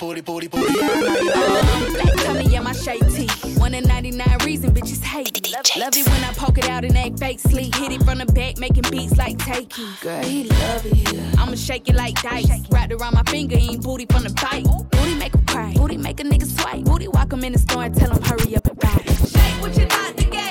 Booty, 0.00 0.22
booty, 0.22 0.48
booty, 0.48 0.72
booty, 0.72 0.78
booty. 0.78 0.80
Yeah, 0.80 0.90
I 0.90 1.00
know 1.00 1.20
you 1.20 1.30
like 1.34 1.92
Black 1.92 2.16
tummy, 2.24 2.44
yeah, 2.46 2.60
my 2.60 2.72
shade 2.72 3.06
tee. 3.10 3.28
One 3.58 3.74
in 3.74 3.84
99 3.84 4.38
reason 4.44 4.72
bitches 4.74 5.02
hate 5.02 5.42
me. 5.44 5.52
Love, 5.52 5.66
love 5.76 5.96
it 5.96 6.08
when 6.08 6.24
I 6.24 6.32
poke 6.32 6.56
it 6.58 6.68
out 6.70 6.84
and 6.84 6.96
act 6.96 7.18
fake 7.18 7.38
sleep. 7.38 7.74
Hit 7.74 7.92
it 7.92 8.02
from 8.02 8.18
the 8.18 8.26
back, 8.26 8.58
making 8.58 8.84
beats 8.90 9.16
like 9.18 9.36
takey. 9.36 10.00
Girl, 10.00 10.22
he 10.22 10.44
love 10.44 10.86
it 10.86 10.94
here. 10.94 11.30
I'ma 11.38 11.54
shake 11.54 11.88
it 11.88 11.94
like 11.96 12.20
dice. 12.22 12.48
Wrapped 12.70 12.92
around 12.92 13.14
my 13.14 13.22
finger, 13.24 13.56
ain't 13.58 13.82
booty 13.82 14.06
from 14.06 14.22
the 14.22 14.30
bite. 14.30 14.64
Booty 14.90 15.14
make 15.16 15.34
'em 15.34 15.44
cry. 15.46 15.74
Booty 15.74 15.98
make 15.98 16.18
a 16.20 16.24
nigga 16.24 16.46
swipe. 16.46 16.84
Booty 16.84 17.08
walk 17.08 17.32
'em 17.32 17.44
in 17.44 17.52
the 17.52 17.58
store 17.58 17.84
and 17.84 17.94
tell 17.94 18.10
'em 18.10 18.22
hurry 18.22 18.56
up 18.56 18.66
and 18.66 18.78
buy. 18.78 19.02
Shake 19.34 19.60
what 19.60 19.76
you 19.76 19.84
not 19.86 20.16
to 20.16 20.24
get. 20.24 20.48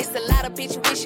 It's 0.00 0.14
a 0.16 0.32
lot 0.32 0.46
of 0.46 0.54
bitch 0.54 0.76
wishing 0.88 1.01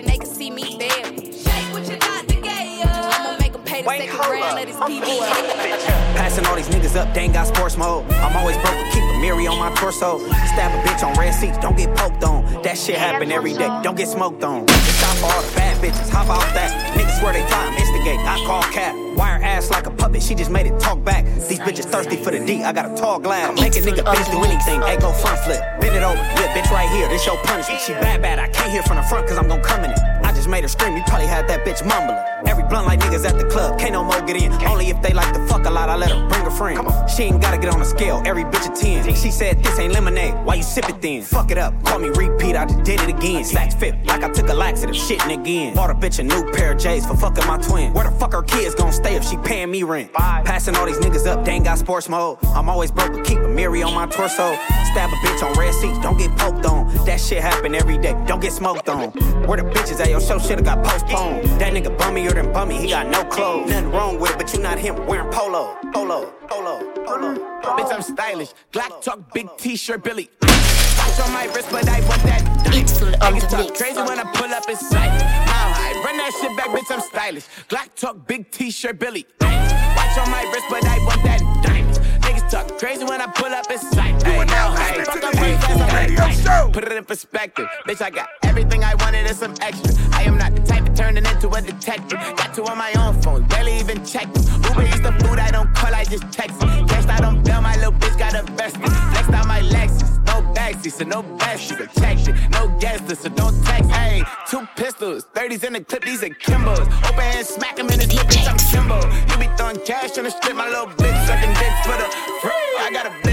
Passing 6.15 6.47
all 6.47 6.55
these 6.55 6.69
niggas 6.69 6.95
up, 6.95 7.13
they 7.13 7.23
ain't 7.23 7.35
got 7.35 7.49
sports 7.49 7.77
mode. 7.77 8.09
I'm 8.13 8.37
always 8.37 8.57
broke, 8.59 8.77
keep 8.93 9.03
a 9.03 9.19
mirror 9.21 9.41
on 9.51 9.59
my 9.59 9.75
torso. 9.75 10.19
Stab 10.55 10.71
a 10.73 10.89
bitch 10.89 11.03
on 11.07 11.19
red 11.19 11.33
seats, 11.35 11.59
don't 11.59 11.77
get 11.77 11.95
poked 11.97 12.23
on. 12.23 12.63
That 12.63 12.79
shit 12.79 12.97
happen 12.97 13.33
every 13.33 13.55
day, 13.55 13.69
don't 13.83 13.97
get 13.97 14.09
smoked 14.09 14.45
on. 14.45 14.69
Stop 14.69 15.17
for 15.17 15.27
all 15.27 15.43
the 15.43 15.53
bad 15.57 15.77
bitches, 15.83 16.09
hop 16.11 16.29
off 16.29 16.47
that. 16.55 16.71
Niggas 16.97 17.19
swear 17.19 17.33
they 17.33 17.45
fly, 17.49 17.67
I'm 17.67 17.75
instigate, 17.75 18.21
I 18.21 18.39
call 18.47 18.63
cap. 18.73 18.95
Wire 19.17 19.43
ass 19.43 19.71
like 19.71 19.87
a 19.87 19.91
puppet, 19.91 20.23
she 20.23 20.35
just 20.35 20.51
made 20.51 20.67
it 20.67 20.79
talk 20.79 21.03
back. 21.03 21.25
These 21.49 21.61
bitches 21.61 21.87
thirsty 21.87 22.17
for 22.17 22.31
the 22.31 22.45
D, 22.45 22.63
I 22.63 22.73
got 22.73 22.93
a 22.93 22.95
tall 22.95 23.19
glass. 23.19 23.59
Make 23.61 23.75
a 23.77 23.81
nigga 23.81 24.05
bitch 24.05 24.31
do 24.31 24.45
anything, 24.45 24.81
hey 24.83 24.97
go 24.97 25.11
front 25.13 25.41
flip. 25.41 25.61
Bend 25.81 25.97
it 25.97 26.03
over, 26.03 26.17
yeah, 26.17 26.55
bitch 26.55 26.71
right 26.71 26.89
here, 26.91 27.09
this 27.09 27.27
your 27.27 27.37
punishment. 27.43 27.81
She 27.81 27.93
bad, 27.95 28.23
bad, 28.23 28.39
I 28.39 28.49
can't 28.49 28.71
hear 28.71 28.83
from 28.85 28.97
the 28.97 29.03
front 29.03 29.27
cause 29.27 29.39
I'm 29.39 29.49
gon' 29.49 29.63
come 29.63 29.85
in 29.85 29.91
it. 29.91 29.99
Made 30.47 30.63
her 30.63 30.69
scream, 30.69 30.97
you 30.97 31.03
probably 31.09 31.27
had 31.27 31.49
that 31.49 31.67
bitch 31.67 31.85
mumbling. 31.85 32.17
Every 32.47 32.63
blunt 32.63 32.87
like 32.87 33.01
niggas 33.01 33.29
at 33.29 33.37
the 33.37 33.45
club, 33.47 33.81
can't 33.81 33.93
no 33.93 34.05
more 34.05 34.21
get 34.23 34.41
in. 34.41 34.53
Only 34.65 34.89
if 34.89 35.03
they 35.03 35.13
like 35.13 35.35
to 35.35 35.45
fuck 35.49 35.67
a 35.67 35.71
lot, 35.71 35.89
I 35.89 35.97
let 35.97 36.13
her 36.13 36.29
bring 36.29 36.47
a 36.47 36.51
friend. 36.51 37.11
She 37.11 37.25
ain't 37.25 37.43
gotta 37.43 37.59
get 37.59 37.75
on 37.75 37.81
the 37.81 37.85
scale, 37.85 38.23
every 38.25 38.45
bitch 38.45 38.71
a 38.71 38.75
10. 38.75 39.15
She 39.17 39.31
said 39.33 39.63
this 39.63 39.79
ain't 39.79 39.93
lemonade, 39.93 40.35
why 40.47 40.55
you 40.55 40.63
sip 40.63 40.89
it 40.89 41.03
then? 41.03 41.23
Fuck 41.23 41.51
it 41.51 41.59
up, 41.59 41.75
call 41.85 41.99
me 41.99 42.09
repeat, 42.11 42.55
I 42.57 42.65
just 42.65 42.85
did 42.85 43.01
it 43.01 43.09
again. 43.09 43.45
Sacks 43.45 43.75
fit, 43.75 43.97
like 44.07 44.23
I 44.23 44.31
took 44.31 44.49
a 44.49 44.55
laxative, 44.55 44.95
shitting 44.95 45.35
again. 45.35 45.75
Bought 45.75 45.91
a 45.91 45.95
bitch 45.95 46.21
a 46.21 46.23
new 46.23 46.51
pair 46.53 46.73
of 46.73 46.79
J's 46.79 47.05
for 47.05 47.17
fucking 47.17 47.47
my 47.47 47.59
twin. 47.59 47.93
Where 47.93 48.09
the 48.09 48.17
fuck 48.17 48.33
her 48.33 48.43
kids 48.43 48.75
gon' 48.77 48.93
stay 48.93 49.17
if 49.17 49.25
she 49.25 49.37
paying 49.39 49.71
me 49.71 49.83
rent? 49.83 50.13
Passing 50.13 50.77
all 50.77 50.87
these 50.87 50.99
niggas 50.99 51.27
up, 51.27 51.45
they 51.45 51.53
ain't 51.53 51.65
got 51.65 51.79
sports 51.79 52.09
mode. 52.09 52.39
I'm 52.55 52.69
always 52.69 52.93
broke, 52.93 53.13
but 53.13 53.27
keep 53.27 53.39
a 53.39 53.49
mirror 53.49 53.85
on 53.85 53.95
my 53.95 54.07
torso. 54.07 54.55
Stab 54.93 55.11
a 55.11 55.17
bitch 55.17 55.43
on 55.43 55.53
red 55.59 55.75
seats, 55.75 55.99
don't 55.99 56.17
get 56.17 56.31
poked 56.39 56.65
on. 56.65 56.87
That 57.05 57.21
shit 57.21 57.43
happen 57.43 57.75
every 57.75 57.99
day, 57.99 58.15
don't 58.27 58.41
get 58.41 58.53
smoked 58.53 58.89
on. 58.89 59.11
Where 59.47 59.57
the 59.57 59.65
bitches 59.65 60.01
at 60.01 60.09
your 60.09 60.21
show 60.21 60.36
should've 60.41 60.65
got 60.65 60.85
postponed. 60.85 61.45
That 61.61 61.73
nigga 61.73 61.97
bummier 61.97 62.35
than 62.35 62.53
bummy, 62.53 62.79
he 62.79 62.89
got 62.89 63.09
no 63.09 63.25
clothes. 63.25 63.71
Nothing 63.71 63.91
wrong 63.91 64.21
with 64.21 64.33
it, 64.33 64.39
but 64.39 64.53
you 64.53 64.61
not 64.61 64.79
him 64.79 65.07
wearing 65.07 65.31
polo, 65.31 65.77
polo, 65.93 66.33
polo, 66.49 66.93
polo. 67.05 67.35
Bitch, 67.77 67.93
I'm 67.93 68.03
stylish. 68.03 68.51
Glock 68.73 69.03
talk, 69.03 69.33
big 69.33 69.49
t-shirt, 69.59 70.03
Billy. 70.03 70.31
Watch 70.43 71.21
on 71.21 71.33
my 71.33 71.47
wrist, 71.55 71.69
but 71.71 71.89
I 71.89 72.01
want 72.09 72.23
that. 72.25 72.43
It's 72.75 72.99
full 72.99 73.09
Niggas 73.09 73.41
the 73.41 73.47
talk 73.47 73.67
mix. 73.67 73.81
crazy 73.81 74.01
when 74.01 74.19
I 74.19 74.25
pull 74.35 74.53
up 74.53 74.69
in 74.69 74.77
sight. 74.77 75.23
How 75.23 75.73
high? 75.73 75.93
Run 76.05 76.17
that 76.19 76.33
shit 76.41 76.57
back, 76.57 76.69
bitch, 76.69 76.95
I'm 76.95 77.01
stylish. 77.01 77.47
Glock 77.69 77.95
talk, 77.95 78.27
big 78.27 78.51
t-shirt, 78.51 78.99
Billy. 78.99 79.27
Watch 79.41 80.19
on 80.19 80.31
my 80.31 80.43
wrist, 80.53 80.67
but 80.69 80.85
I 80.85 80.99
want 81.05 81.23
that 81.25 81.41
diamond. 81.63 81.97
Niggas 82.23 82.51
talk 82.51 82.79
crazy 82.79 83.05
when 83.05 83.21
I 83.21 83.27
pull 83.27 83.47
up 83.47 83.71
in 83.71 83.79
sight. 83.79 84.16
Hey, 84.57 84.63
now, 84.63 84.75
hey, 84.75 85.05
fuck 85.05 85.23
up 85.23 85.35
way 85.35 85.53
fast, 85.57 85.81
I'm 85.81 86.17
like, 86.17 86.35
hey. 86.35 86.73
Put 86.73 86.85
it 86.85 86.93
in 86.93 87.05
perspective. 87.05 87.67
Bitch, 87.87 88.01
I 88.01 88.09
got 88.09 88.29
everything 88.43 88.83
I 88.83 88.95
wanted 88.95 89.27
and 89.27 89.37
some 89.37 89.55
extra. 89.61 89.93
I 90.13 90.23
am 90.23 90.39
not 90.39 90.55
the 90.55 90.63
type 90.63 90.89
of 90.89 90.95
turning 90.95 91.27
into 91.27 91.51
a 91.51 91.61
detective. 91.61 92.19
Got 92.37 92.55
two 92.55 92.65
on 92.65 92.79
my 92.79 92.93
own 92.95 93.21
phone, 93.21 93.43
barely 93.49 93.79
even 93.79 94.05
check. 94.05 94.27
Uber 94.69 94.85
eats 94.85 95.01
the 95.01 95.13
food 95.21 95.39
I 95.39 95.51
don't 95.51 95.73
call, 95.75 95.95
I 95.95 96.05
just 96.05 96.33
text. 96.33 96.59
Cashed 96.61 97.09
out 97.09 97.25
on 97.25 97.43
bail, 97.43 97.61
my 97.61 97.77
little 97.77 97.93
bitch 97.93 98.19
got 98.19 98.35
invested. 98.35 98.81
Flexed 98.81 99.31
out 99.31 99.47
my 99.47 99.61
Lexus, 99.61 100.25
no 100.25 100.41
backseat, 100.55 100.93
so 100.93 101.05
no 101.05 101.23
best, 101.23 101.71
you 101.71 101.77
protect 101.77 102.29
it. 102.29 102.35
No 102.51 102.69
gas, 102.81 103.01
so 103.21 103.29
don't 103.29 103.63
text. 103.67 103.91
Hey, 103.91 104.23
two 104.49 104.67
pistols, 104.75 105.27
30s 105.35 105.65
in 105.65 105.75
the 105.75 105.81
clip, 105.85 106.03
these 106.03 106.23
are 106.23 106.31
Kimbos. 106.31 106.87
Open 107.09 107.21
hand, 107.21 107.47
smack 107.47 107.79
him 107.79 107.91
in 107.91 108.01
his 108.01 108.15
lip, 108.15 108.27
bitch, 108.27 108.49
I'm 108.49 108.57
Kimbo. 108.73 109.05
You 109.31 109.39
be 109.39 109.55
throwing 109.57 109.81
cash 109.85 110.17
on 110.17 110.25
the 110.25 110.31
strip, 110.31 110.57
my 110.57 110.69
little 110.69 110.87
bitch 110.87 111.27
sucking 111.27 111.53
dick 111.61 111.75
for 111.85 111.97
the 112.01 112.09
free. 112.41 112.53
I 112.79 112.91
got 112.91 113.07
a 113.07 113.26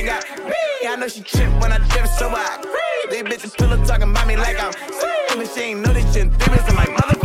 ain't 0.00 0.08
got 0.08 0.46
me. 0.46 0.54
I 0.88 0.96
know 0.96 1.08
she 1.08 1.20
trip 1.20 1.50
when 1.60 1.72
I 1.72 1.78
dip, 1.88 2.06
so 2.06 2.28
I. 2.28 2.62
These 3.10 3.22
bitches 3.22 3.56
pillow 3.56 3.82
talking 3.84 4.10
about 4.10 4.26
me 4.26 4.36
like 4.36 4.62
I'm 4.62 4.72
free. 4.72 5.36
But 5.36 5.46
she 5.54 5.60
ain't 5.60 5.80
know 5.80 5.92
this 5.92 6.12
shit 6.12 6.24
in 6.24 6.30
three 6.32 6.56
minutes, 6.56 7.19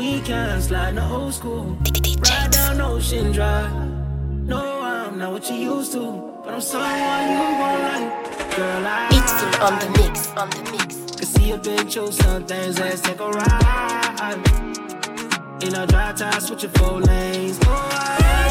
We 0.00 0.18
can 0.22 0.62
slide 0.62 0.94
the 0.94 1.06
old 1.06 1.34
school. 1.34 1.76
Ride 2.20 2.50
down 2.50 2.80
Ocean 2.80 3.32
Drive. 3.32 3.70
No, 4.48 4.80
I'm 4.80 5.18
not 5.18 5.32
what 5.32 5.50
you 5.50 5.56
used 5.56 5.92
to, 5.92 6.40
but 6.42 6.54
I'm 6.54 6.60
someone 6.62 7.28
you 7.30 7.36
gon' 7.60 7.82
like. 7.84 8.56
Girl, 8.56 8.86
I 8.86 9.08
It's 9.12 9.32
full 9.38 9.62
on 9.62 9.78
the 9.78 9.90
mix. 10.00 10.28
On 10.38 10.48
the 10.48 10.62
mix. 10.72 10.96
can 11.16 11.26
see 11.26 11.50
a 11.50 11.58
been 11.58 11.86
through 11.86 12.12
some 12.12 12.46
things. 12.46 12.78
Let's 12.78 13.02
take 13.02 13.20
a 13.20 13.28
ride. 13.28 14.38
In 15.62 15.74
a 15.74 15.86
dry 15.86 16.12
time, 16.12 16.40
switching 16.40 16.70
four 16.70 17.02
lanes. 17.02 17.58
Oh, 17.64 17.88
I, 17.92 18.48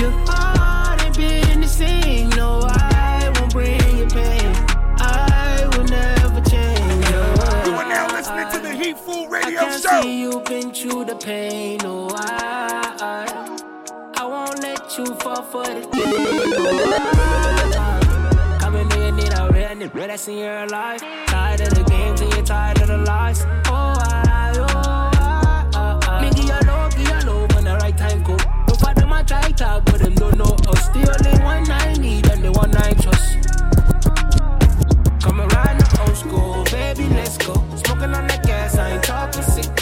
your 0.00 0.10
heart 0.26 1.00
ain't 1.04 1.16
been 1.16 1.60
the 1.60 1.68
same. 1.68 2.31
see 10.00 10.20
you've 10.22 10.44
been 10.44 10.72
through 10.72 11.04
the 11.04 11.16
pain, 11.16 11.78
oh 11.84 12.08
I, 12.14 12.96
I, 13.00 14.22
I 14.22 14.24
won't 14.26 14.62
let 14.62 14.96
you 14.96 15.06
fall 15.16 15.42
for 15.42 15.64
the 15.64 15.80
game. 15.80 15.92
Oh, 17.74 18.58
Come 18.60 18.76
in 18.76 18.90
here, 18.90 19.12
need 19.12 19.32
a 19.34 19.48
red 19.50 19.82
and 19.82 19.94
red 19.94 20.10
that's 20.10 20.28
in 20.28 20.38
your 20.38 20.66
life. 20.68 21.02
Tired 21.26 21.60
of 21.60 21.70
the 21.74 21.84
games 21.84 22.20
and 22.20 22.32
you're 22.32 22.44
tired 22.44 22.80
of 22.80 22.88
the 22.88 22.98
lies. 22.98 23.42
Oh 23.66 23.96
I, 23.98 24.52
oh 24.56 24.66
I, 24.68 25.68
I, 25.74 25.98
I. 26.08 26.30
give 26.30 26.38
you 26.38 26.46
know, 26.66 26.88
you 26.96 27.26
know 27.26 27.46
when 27.54 27.64
the 27.64 27.76
right 27.80 27.96
time 27.96 28.22
go. 28.22 28.36
No 28.68 28.74
for 28.74 28.94
them 28.94 29.12
I 29.12 29.22
try 29.22 29.50
talk, 29.50 29.84
but 29.86 29.98
them 30.00 30.14
don't 30.14 30.36
know 30.38 30.56
us. 30.68 30.88
The 30.88 31.00
only 31.12 31.44
one 31.44 31.70
I 31.70 31.92
need 31.94 32.30
and 32.30 32.42
the 32.42 32.52
one 32.52 32.74
I 32.76 32.92
trust. 32.94 33.38
Come 35.22 35.40
around 35.40 35.80
the 35.80 36.00
old 36.02 36.16
school, 36.16 36.64
baby, 36.70 37.08
let's 37.14 37.36
go. 37.38 37.54
Smoking 37.84 38.14
on 38.14 38.26
the 38.26 38.40
gas, 38.44 38.76
I 38.76 38.92
ain't 38.92 39.04
talking 39.04 39.42
sick. 39.42 39.81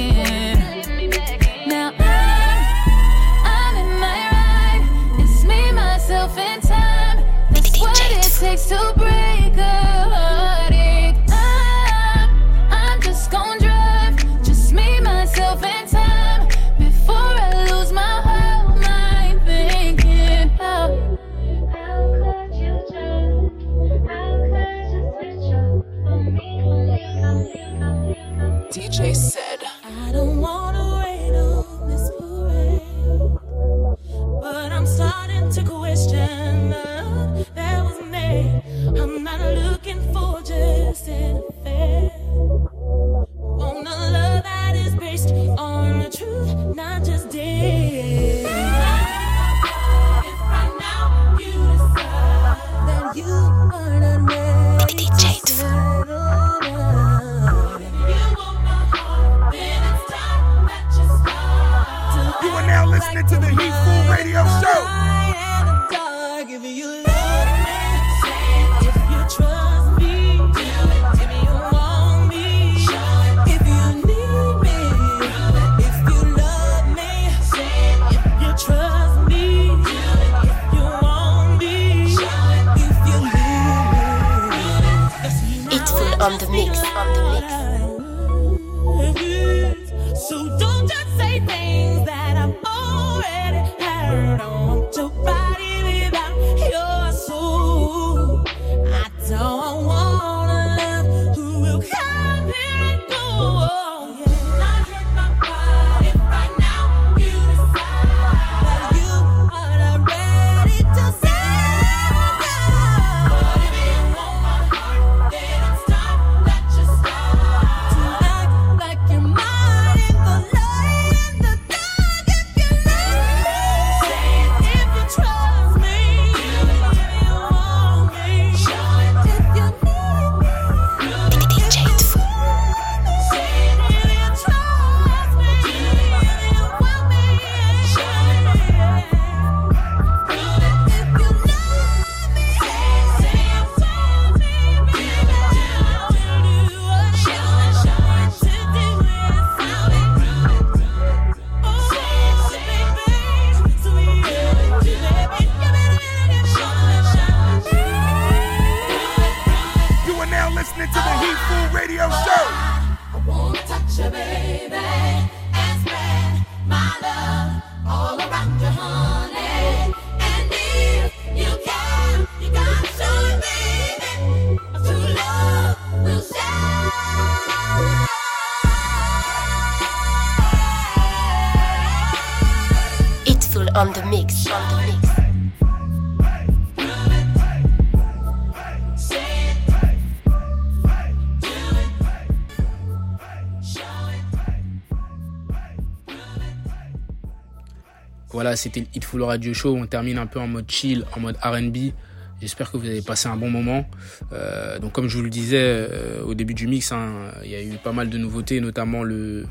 C'était 198.55 198.81
le 198.81 198.87
Hitful 198.93 199.21
Radio 199.23 199.53
Show. 199.53 199.75
On 199.75 199.85
termine 199.85 200.17
un 200.17 200.27
peu 200.27 200.39
en 200.39 200.47
mode 200.47 200.69
chill, 200.69 201.05
en 201.15 201.19
mode 201.19 201.37
RB. 201.43 201.93
J'espère 202.41 202.71
que 202.71 202.77
vous 202.77 202.87
avez 202.87 203.03
passé 203.03 203.29
un 203.29 203.37
bon 203.37 203.51
moment. 203.51 203.85
Euh, 204.33 204.79
donc, 204.79 204.93
comme 204.93 205.07
je 205.07 205.17
vous 205.17 205.23
le 205.23 205.29
disais 205.29 205.61
euh, 205.61 206.23
au 206.23 206.33
début 206.33 206.55
du 206.55 206.67
mix, 206.67 206.91
hein, 206.91 207.31
il 207.43 207.51
y 207.51 207.55
a 207.55 207.61
eu 207.61 207.77
pas 207.83 207.91
mal 207.91 208.09
de 208.09 208.17
nouveautés, 208.17 208.59
notamment 208.59 209.03
le, 209.03 209.45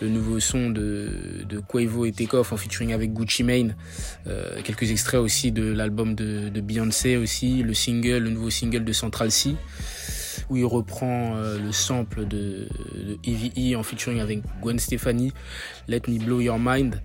nouveau 0.00 0.38
son 0.38 0.70
de, 0.70 1.44
Quavo 1.66 2.06
et 2.06 2.12
Takeoff 2.12 2.52
en 2.52 2.56
featuring 2.56 2.92
avec 2.92 3.12
Gucci 3.12 3.42
Mane. 3.42 3.74
Euh, 4.28 4.60
quelques 4.62 4.92
extraits 4.92 5.20
aussi 5.20 5.50
de 5.50 5.72
l'album 5.72 6.14
de, 6.14 6.60
Beyoncé 6.60 7.16
aussi, 7.16 7.64
le 7.64 7.74
single, 7.74 8.18
le 8.18 8.30
nouveau 8.30 8.50
single 8.50 8.84
de 8.84 8.92
Central 8.92 9.32
C, 9.32 9.56
où 10.48 10.56
il 10.56 10.64
reprend 10.64 11.34
le 11.34 11.72
sample 11.72 12.28
de, 12.28 12.68
de 12.94 13.18
EVE 13.24 13.76
en 13.76 13.82
featuring 13.82 14.20
avec 14.20 14.40
Gwen 14.62 14.78
Stefani, 14.78 15.32
Let 15.88 16.02
Me 16.06 16.18
Blow 16.24 16.40
Your 16.40 16.58
Mind. 16.60 17.00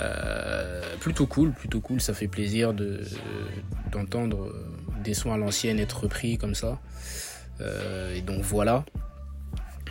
Euh, 0.00 0.80
plutôt 1.00 1.26
cool, 1.26 1.52
plutôt 1.52 1.80
cool, 1.80 2.00
ça 2.00 2.14
fait 2.14 2.28
plaisir 2.28 2.72
de 2.72 3.00
d'entendre 3.92 4.52
des 5.02 5.14
sons 5.14 5.32
à 5.32 5.36
l'ancienne 5.36 5.78
être 5.78 6.04
repris 6.04 6.38
comme 6.38 6.54
ça. 6.54 6.78
Euh, 7.60 8.14
et 8.14 8.22
donc 8.22 8.42
voilà. 8.42 8.84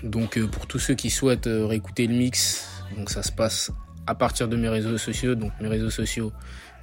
Donc 0.03 0.37
euh, 0.37 0.47
pour 0.47 0.67
tous 0.67 0.79
ceux 0.79 0.95
qui 0.95 1.09
souhaitent 1.09 1.49
réécouter 1.49 2.07
le 2.07 2.13
mix, 2.13 2.67
donc 2.97 3.09
ça 3.09 3.23
se 3.23 3.31
passe 3.31 3.71
à 4.07 4.15
partir 4.15 4.47
de 4.47 4.55
mes 4.55 4.69
réseaux 4.69 4.97
sociaux, 4.97 5.35
donc 5.35 5.51
mes 5.59 5.67
réseaux 5.67 5.89
sociaux 5.89 6.31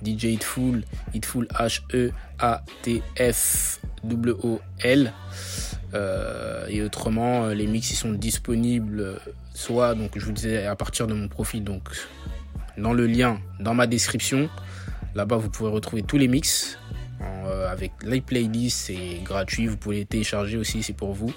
DJ 0.05 0.25
Hitful, 0.25 0.85
Hitful 1.15 1.47
H 1.47 1.81
E 1.95 2.13
A 2.39 2.63
T 2.83 3.03
F 3.19 3.81
W 4.05 4.35
O 4.43 4.61
L. 4.81 5.13
Et 6.69 6.83
autrement, 6.83 7.47
les 7.47 7.67
mix 7.67 7.91
ils 7.91 7.97
sont 7.97 8.13
disponibles 8.13 9.19
soit 9.55 9.95
donc 9.95 10.11
je 10.19 10.25
vous 10.27 10.33
disais 10.33 10.67
à 10.67 10.77
partir 10.77 11.07
de 11.07 11.15
mon 11.15 11.29
profil 11.29 11.65
donc 11.65 11.89
dans 12.79 12.93
le 12.93 13.07
lien 13.07 13.41
dans 13.61 13.75
ma 13.75 13.87
description. 13.87 14.49
Là-bas, 15.15 15.37
vous 15.37 15.51
pourrez 15.51 15.71
retrouver 15.71 16.03
tous 16.03 16.19
les 16.19 16.29
mix 16.29 16.79
euh, 17.47 17.71
avec 17.71 17.93
les 18.05 18.21
playlists. 18.21 18.87
C'est 18.87 19.21
gratuit. 19.25 19.67
Vous 19.67 19.77
pouvez 19.77 19.97
les 19.97 20.05
télécharger 20.05 20.59
aussi, 20.59 20.83
c'est 20.83 20.93
pour 20.93 21.13
vous. 21.13 21.33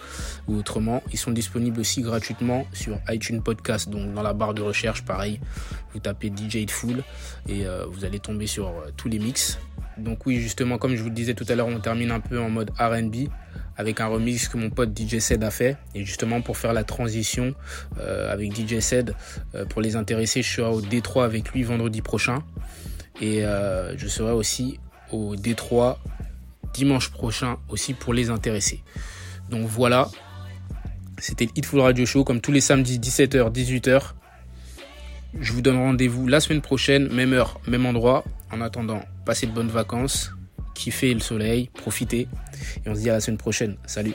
Ou 0.48 0.58
autrement, 0.58 1.02
ils 1.12 1.18
sont 1.18 1.32
disponibles 1.32 1.80
aussi 1.80 2.02
gratuitement 2.02 2.66
sur 2.74 3.00
iTunes 3.10 3.42
Podcast. 3.42 3.90
Donc, 3.90 4.14
dans 4.14 4.22
la 4.22 4.34
barre 4.34 4.54
de 4.54 4.62
recherche, 4.62 5.04
pareil, 5.04 5.40
vous 5.94 6.00
tapez 6.00 6.28
DJ 6.28 6.56
Hitful 6.56 7.04
et 7.48 7.66
euh, 7.66 7.86
vous 7.90 8.06
allez 8.06 8.20
tomber 8.20 8.48
sur 8.48 8.68
euh, 8.68 8.92
tous 8.98 9.08
les 9.08 9.20
mix. 9.20 9.60
Donc, 9.98 10.26
oui, 10.26 10.40
justement, 10.40 10.78
comme 10.78 10.96
je 10.96 11.02
vous 11.02 11.10
le 11.10 11.16
disais 11.16 11.34
tout 11.34 11.46
à 11.48 11.56
l'heure, 11.56 11.68
on 11.68 11.80
termine 11.80 12.12
un 12.12 12.20
peu 12.20 12.40
en 12.40 12.50
mode 12.50 12.72
RB 12.80 13.30
avec 13.80 14.02
un 14.02 14.08
remix 14.08 14.50
que 14.50 14.58
mon 14.58 14.70
pote 14.70 14.90
DJ 14.90 15.20
Sed 15.20 15.42
a 15.42 15.52
fait. 15.52 15.78
Et 15.96 16.04
justement, 16.04 16.42
pour 16.42 16.58
faire 16.58 16.74
la 16.74 16.84
transition 16.84 17.56
euh, 17.98 18.30
avec 18.32 18.54
DJ 18.54 18.82
Sed, 18.82 19.16
euh, 19.56 19.64
pour 19.64 19.82
les 19.82 19.96
intéressés, 19.96 20.42
je 20.42 20.52
serai 20.54 20.70
au 20.70 20.82
Détroit 20.82 21.24
avec 21.24 21.54
lui 21.54 21.64
vendredi 21.64 22.02
prochain. 22.02 22.44
Et 23.22 23.46
euh, 23.46 23.98
je 23.98 24.10
serai 24.10 24.34
aussi 24.34 24.82
au 25.14 25.38
Détroit 25.38 25.98
dimanche 26.74 27.10
prochain 27.10 27.58
aussi 27.70 27.94
pour 27.94 28.14
les 28.14 28.30
intéressés. 28.30 28.84
Donc 29.50 29.66
voilà, 29.66 30.10
c'était 31.18 31.46
le 31.46 31.52
Hitful 31.56 31.80
Radio 31.80 32.06
Show 32.06 32.26
comme 32.26 32.42
tous 32.42 32.52
les 32.52 32.62
samedis 32.62 33.00
17h, 33.00 33.50
18h. 33.50 34.02
Je 35.40 35.54
vous 35.54 35.62
donne 35.62 35.78
rendez-vous 35.78 36.28
la 36.28 36.42
semaine 36.42 36.62
prochaine, 36.62 37.08
même 37.14 37.32
heure, 37.32 37.62
même 37.66 37.86
endroit. 37.86 38.26
En 38.52 38.60
attendant, 38.60 39.00
passez 39.24 39.48
de 39.48 39.54
bonnes 39.54 39.70
vacances, 39.70 40.34
kiffez 40.80 41.14
le 41.14 41.20
soleil, 41.20 41.70
profitez. 41.74 42.28
Et 42.86 42.90
on 42.90 42.96
se 42.96 43.02
dit 43.02 43.10
à 43.10 43.14
la 43.14 43.20
semaine 43.20 43.38
prochaine. 43.38 43.76
Salut 43.86 44.14